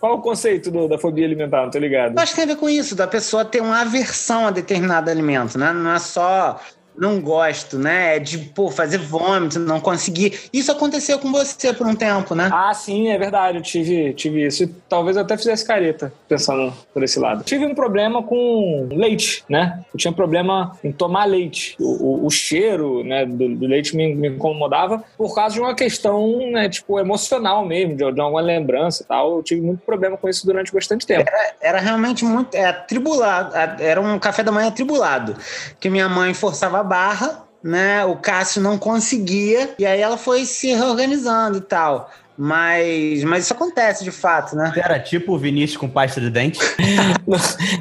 Qual 0.00 0.14
o 0.16 0.20
conceito 0.22 0.70
do- 0.70 0.88
da 0.88 0.98
fobia 0.98 1.26
alimentar? 1.26 1.62
Não 1.64 1.70
tô 1.70 1.78
ligado. 1.78 2.14
Eu 2.16 2.22
acho 2.22 2.32
que 2.32 2.36
tem 2.40 2.44
a 2.50 2.54
ver 2.54 2.60
com 2.60 2.68
isso, 2.68 2.94
da 2.94 3.06
pessoa 3.06 3.44
ter 3.44 3.60
uma 3.60 3.80
aversão 3.82 4.46
a 4.46 4.50
determinado 4.50 5.10
alimento, 5.10 5.58
né? 5.58 5.72
Não 5.72 5.90
é 5.92 5.98
só 5.98 6.60
não 6.96 7.20
gosto, 7.20 7.78
né? 7.78 8.16
É 8.16 8.18
de, 8.18 8.38
pô, 8.38 8.70
fazer 8.70 8.98
vômito, 8.98 9.58
não 9.58 9.80
conseguir. 9.80 10.48
Isso 10.52 10.70
aconteceu 10.70 11.18
com 11.18 11.32
você 11.32 11.72
por 11.72 11.86
um 11.86 11.94
tempo, 11.94 12.34
né? 12.34 12.48
Ah, 12.52 12.72
sim, 12.74 13.08
é 13.08 13.18
verdade. 13.18 13.58
Eu 13.58 13.62
tive, 13.62 14.12
tive 14.14 14.46
isso. 14.46 14.64
E 14.64 14.66
talvez 14.88 15.16
eu 15.16 15.22
até 15.22 15.36
fizesse 15.36 15.66
careta, 15.66 16.12
pensando 16.28 16.72
por 16.92 17.02
esse 17.02 17.18
lado. 17.18 17.42
Tive 17.44 17.66
um 17.66 17.74
problema 17.74 18.22
com 18.22 18.88
leite, 18.92 19.44
né? 19.48 19.82
Eu 19.92 19.98
tinha 19.98 20.12
problema 20.12 20.78
em 20.84 20.92
tomar 20.92 21.24
leite. 21.24 21.76
O, 21.80 22.22
o- 22.22 22.26
o 22.26 22.30
cheiro 22.30 23.02
né, 23.04 23.26
do, 23.26 23.56
do 23.56 23.66
leite 23.66 23.96
me, 23.96 24.14
me 24.14 24.28
incomodava 24.28 25.02
por 25.16 25.34
causa 25.34 25.54
de 25.54 25.60
uma 25.60 25.74
questão, 25.74 26.50
né, 26.52 26.68
tipo, 26.68 26.98
emocional 27.00 27.64
mesmo, 27.66 27.96
de, 27.96 28.12
de 28.12 28.20
alguma 28.20 28.40
lembrança 28.40 29.02
e 29.02 29.06
tal. 29.06 29.36
Eu 29.38 29.42
tive 29.42 29.60
muito 29.60 29.80
problema 29.84 30.16
com 30.16 30.28
isso 30.28 30.46
durante 30.46 30.72
bastante 30.72 31.06
tempo. 31.06 31.28
Era 31.60 31.80
realmente 31.80 32.24
muito 32.24 32.54
é, 32.54 32.66
atribulado, 32.66 33.54
era 33.80 34.00
um 34.00 34.18
café 34.18 34.42
da 34.42 34.52
manhã 34.52 34.68
atribulado, 34.68 35.36
que 35.80 35.90
minha 35.90 36.08
mãe 36.08 36.32
forçava 36.34 36.83
barra, 36.84 37.44
né? 37.62 38.04
O 38.04 38.16
Cássio 38.16 38.62
não 38.62 38.78
conseguia, 38.78 39.74
e 39.78 39.84
aí 39.86 40.00
ela 40.00 40.16
foi 40.16 40.44
se 40.44 40.72
reorganizando 40.74 41.58
e 41.58 41.62
tal. 41.62 42.10
Mas, 42.36 43.22
mas 43.22 43.44
isso 43.44 43.54
acontece 43.54 44.02
de 44.02 44.10
fato, 44.10 44.56
né? 44.56 44.72
Era 44.76 44.98
tipo 44.98 45.34
o 45.34 45.38
Vinícius 45.38 45.76
com 45.76 45.88
pasta 45.88 46.20
de 46.20 46.30
dente. 46.30 46.58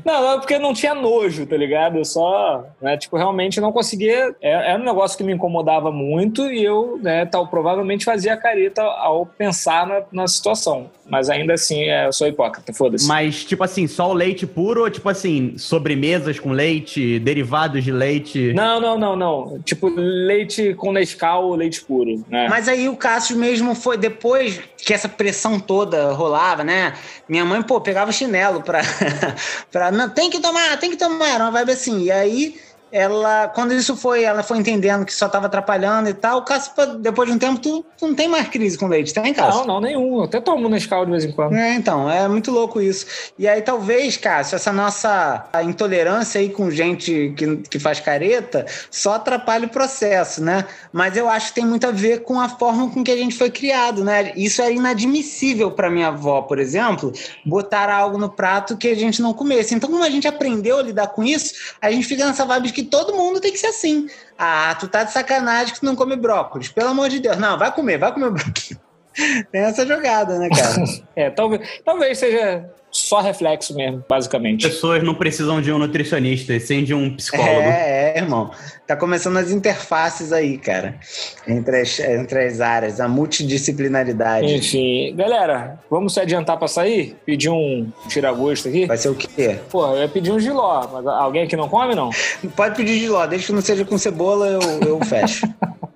Não, 0.05 0.21
não, 0.21 0.39
porque 0.39 0.57
não 0.57 0.73
tinha 0.73 0.93
nojo, 0.93 1.45
tá 1.45 1.57
ligado? 1.57 1.97
Eu 1.97 2.05
só, 2.05 2.63
né, 2.81 2.97
tipo, 2.97 3.17
realmente 3.17 3.59
não 3.59 3.71
conseguia. 3.71 4.35
é- 4.41 4.71
Era 4.71 4.79
um 4.79 4.85
negócio 4.85 5.17
que 5.17 5.23
me 5.23 5.33
incomodava 5.33 5.91
muito 5.91 6.49
e 6.51 6.63
eu, 6.63 6.99
né, 7.01 7.25
tal, 7.25 7.47
provavelmente 7.47 8.05
fazia 8.05 8.37
careta 8.37 8.81
ao 8.81 9.25
pensar 9.25 9.85
na, 9.87 10.01
na 10.11 10.27
situação. 10.27 10.89
Mas 11.05 11.29
ainda 11.29 11.53
assim, 11.53 11.83
é, 11.83 12.07
eu 12.07 12.13
sou 12.13 12.27
hipócrita, 12.27 12.73
foda-se. 12.73 13.07
Mas, 13.07 13.43
tipo 13.43 13.63
assim, 13.63 13.87
só 13.87 14.09
o 14.09 14.13
leite 14.13 14.47
puro 14.47 14.81
ou, 14.81 14.89
tipo 14.89 15.09
assim, 15.09 15.57
sobremesas 15.57 16.39
com 16.39 16.51
leite, 16.51 17.19
derivados 17.19 17.83
de 17.83 17.91
leite? 17.91 18.53
Não, 18.53 18.79
não, 18.79 18.97
não, 18.97 19.15
não. 19.15 19.59
Tipo, 19.63 19.89
leite 19.89 20.73
com 20.75 20.91
Nescau 20.91 21.47
ou 21.47 21.55
leite 21.55 21.83
puro, 21.83 22.23
né? 22.29 22.47
Mas 22.49 22.67
aí 22.67 22.87
o 22.87 22.95
Cássio 22.95 23.37
mesmo 23.37 23.75
foi, 23.75 23.97
depois 23.97 24.61
que 24.77 24.93
essa 24.93 25.09
pressão 25.09 25.59
toda 25.59 26.11
rolava, 26.11 26.63
né? 26.63 26.93
Minha 27.27 27.45
mãe, 27.45 27.61
pô, 27.61 27.79
pegava 27.81 28.11
chinelo 28.11 28.61
pra. 28.61 28.81
pra 29.71 29.91
não, 29.91 30.09
tem 30.09 30.29
que 30.29 30.39
tomar, 30.39 30.77
tem 30.77 30.89
que 30.89 30.97
tomar, 30.97 31.29
era 31.29 31.43
uma 31.43 31.51
vibe 31.51 31.71
assim. 31.71 32.03
E 32.03 32.11
aí 32.11 32.55
ela, 32.93 33.47
quando 33.47 33.73
isso 33.73 33.95
foi, 33.95 34.23
ela 34.23 34.43
foi 34.43 34.59
entendendo 34.59 35.03
que 35.03 35.11
só 35.11 35.25
estava 35.25 35.47
atrapalhando 35.47 36.09
e 36.09 36.13
tal, 36.13 36.45
Caspa, 36.45 36.85
depois 36.85 37.27
de 37.27 37.35
um 37.35 37.39
tempo, 37.39 37.59
tu, 37.59 37.83
tu, 37.97 38.07
não 38.07 38.13
tem 38.13 38.27
mais 38.27 38.47
crise 38.49 38.77
com 38.77 38.85
leite, 38.85 39.11
tem, 39.11 39.33
Cássio? 39.33 39.61
Não, 39.61 39.65
não, 39.65 39.81
nenhum. 39.81 40.17
Eu 40.17 40.23
até 40.25 40.39
tomo 40.39 40.69
Nescau 40.69 41.03
de 41.03 41.09
vez 41.09 41.25
em 41.25 41.31
quando. 41.31 41.55
É, 41.55 41.73
então, 41.73 42.07
é 42.07 42.27
muito 42.27 42.51
louco 42.51 42.79
isso. 42.79 43.07
E 43.37 43.47
aí, 43.47 43.63
talvez, 43.63 44.15
Cássio, 44.15 44.55
essa 44.55 44.71
nossa 44.71 45.49
intolerância 45.65 46.39
aí 46.39 46.49
com 46.49 46.69
gente 46.69 47.33
que, 47.35 47.57
que 47.57 47.79
faz 47.79 47.99
careta 47.99 48.63
só 48.91 49.15
atrapalha 49.15 49.65
o 49.65 49.69
processo, 49.69 50.43
né? 50.43 50.63
Mas 50.91 51.17
eu 51.17 51.27
acho 51.27 51.47
que 51.47 51.55
tem 51.55 51.65
muito 51.65 51.87
a 51.87 51.91
ver 51.91 52.21
com 52.21 52.39
a 52.39 52.47
forma 52.47 52.91
com 52.91 53.03
que 53.03 53.09
a 53.09 53.17
gente 53.17 53.35
foi 53.35 53.49
criado, 53.49 54.03
né? 54.03 54.33
Isso 54.35 54.61
é 54.61 54.71
inadmissível 54.71 55.71
para 55.71 55.89
minha 55.89 56.09
avó, 56.09 56.43
por 56.43 56.59
exemplo, 56.59 57.11
botar 57.43 57.89
algo 57.89 58.19
no 58.19 58.29
prato 58.29 58.77
que 58.77 58.87
a 58.87 58.95
gente 58.95 59.19
não 59.19 59.33
comesse. 59.33 59.73
Então, 59.73 59.89
como 59.89 60.03
a 60.03 60.09
gente 60.11 60.27
aprendeu 60.27 60.77
a 60.77 60.83
lidar 60.83 61.07
com 61.07 61.23
isso, 61.23 61.55
a 61.81 61.89
gente 61.89 62.05
fica 62.05 62.23
nessa 62.23 62.45
vibe 62.45 62.67
de 62.67 62.73
que 62.73 62.82
todo 62.83 63.15
mundo 63.15 63.39
tem 63.39 63.51
que 63.51 63.57
ser 63.57 63.67
assim. 63.67 64.07
Ah, 64.37 64.75
tu 64.79 64.87
tá 64.87 65.03
de 65.03 65.11
sacanagem 65.11 65.73
que 65.73 65.79
tu 65.79 65.85
não 65.85 65.95
come 65.95 66.15
brócolis. 66.15 66.69
Pelo 66.69 66.89
amor 66.89 67.09
de 67.09 67.19
Deus. 67.19 67.37
Não, 67.37 67.57
vai 67.57 67.71
comer, 67.73 67.97
vai 67.97 68.13
comer 68.13 68.31
brócolis. 68.31 68.77
Tem 69.51 69.61
essa 69.61 69.85
jogada, 69.85 70.39
né, 70.39 70.49
cara? 70.49 70.83
é, 71.15 71.29
talvez, 71.29 71.81
talvez 71.85 72.17
seja 72.17 72.69
só 72.93 73.21
reflexo 73.21 73.75
mesmo, 73.75 74.03
basicamente. 74.07 74.67
Pessoas 74.67 75.03
não 75.03 75.15
precisam 75.15 75.59
de 75.59 75.71
um 75.71 75.79
nutricionista, 75.79 76.57
sim 76.59 76.83
de 76.83 76.93
um 76.93 77.15
psicólogo. 77.15 77.49
É, 77.61 78.13
é, 78.15 78.17
irmão. 78.19 78.51
Tá 78.85 78.95
começando 78.95 79.37
as 79.37 79.49
interfaces 79.49 80.31
aí, 80.31 80.59
cara. 80.59 80.99
Entre 81.47 81.81
as, 81.81 81.99
entre 81.99 82.45
as 82.45 82.61
áreas, 82.61 83.01
a 83.01 83.07
multidisciplinaridade. 83.07 84.53
Enfim, 84.53 85.15
galera, 85.15 85.79
vamos 85.89 86.13
se 86.13 86.19
adiantar 86.19 86.57
pra 86.57 86.67
sair? 86.67 87.15
Pedir 87.25 87.49
um 87.49 87.91
tira-gosto 88.07 88.67
aqui? 88.67 88.85
Vai 88.85 88.97
ser 88.97 89.09
o 89.09 89.15
quê? 89.15 89.57
Pô, 89.71 89.87
eu 89.95 90.01
ia 90.01 90.07
pedir 90.07 90.31
um 90.31 90.39
giló, 90.39 90.87
mas 90.93 91.07
alguém 91.07 91.43
aqui 91.43 91.55
não 91.55 91.67
come, 91.67 91.95
não? 91.95 92.11
Pode 92.55 92.75
pedir 92.75 92.99
giló, 92.99 93.25
desde 93.25 93.47
que 93.47 93.53
não 93.53 93.61
seja 93.61 93.83
com 93.83 93.97
cebola, 93.97 94.47
eu, 94.47 94.87
eu 94.87 94.99
fecho. 95.03 95.47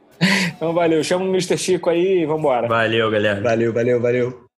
então 0.55 0.73
valeu, 0.73 1.03
chama 1.03 1.25
o 1.25 1.29
Mr. 1.29 1.57
Chico 1.57 1.91
aí 1.91 2.21
e 2.21 2.25
vambora. 2.25 2.67
Valeu, 2.67 3.11
galera. 3.11 3.39
Valeu, 3.39 3.71
valeu, 3.71 4.01
valeu. 4.01 4.46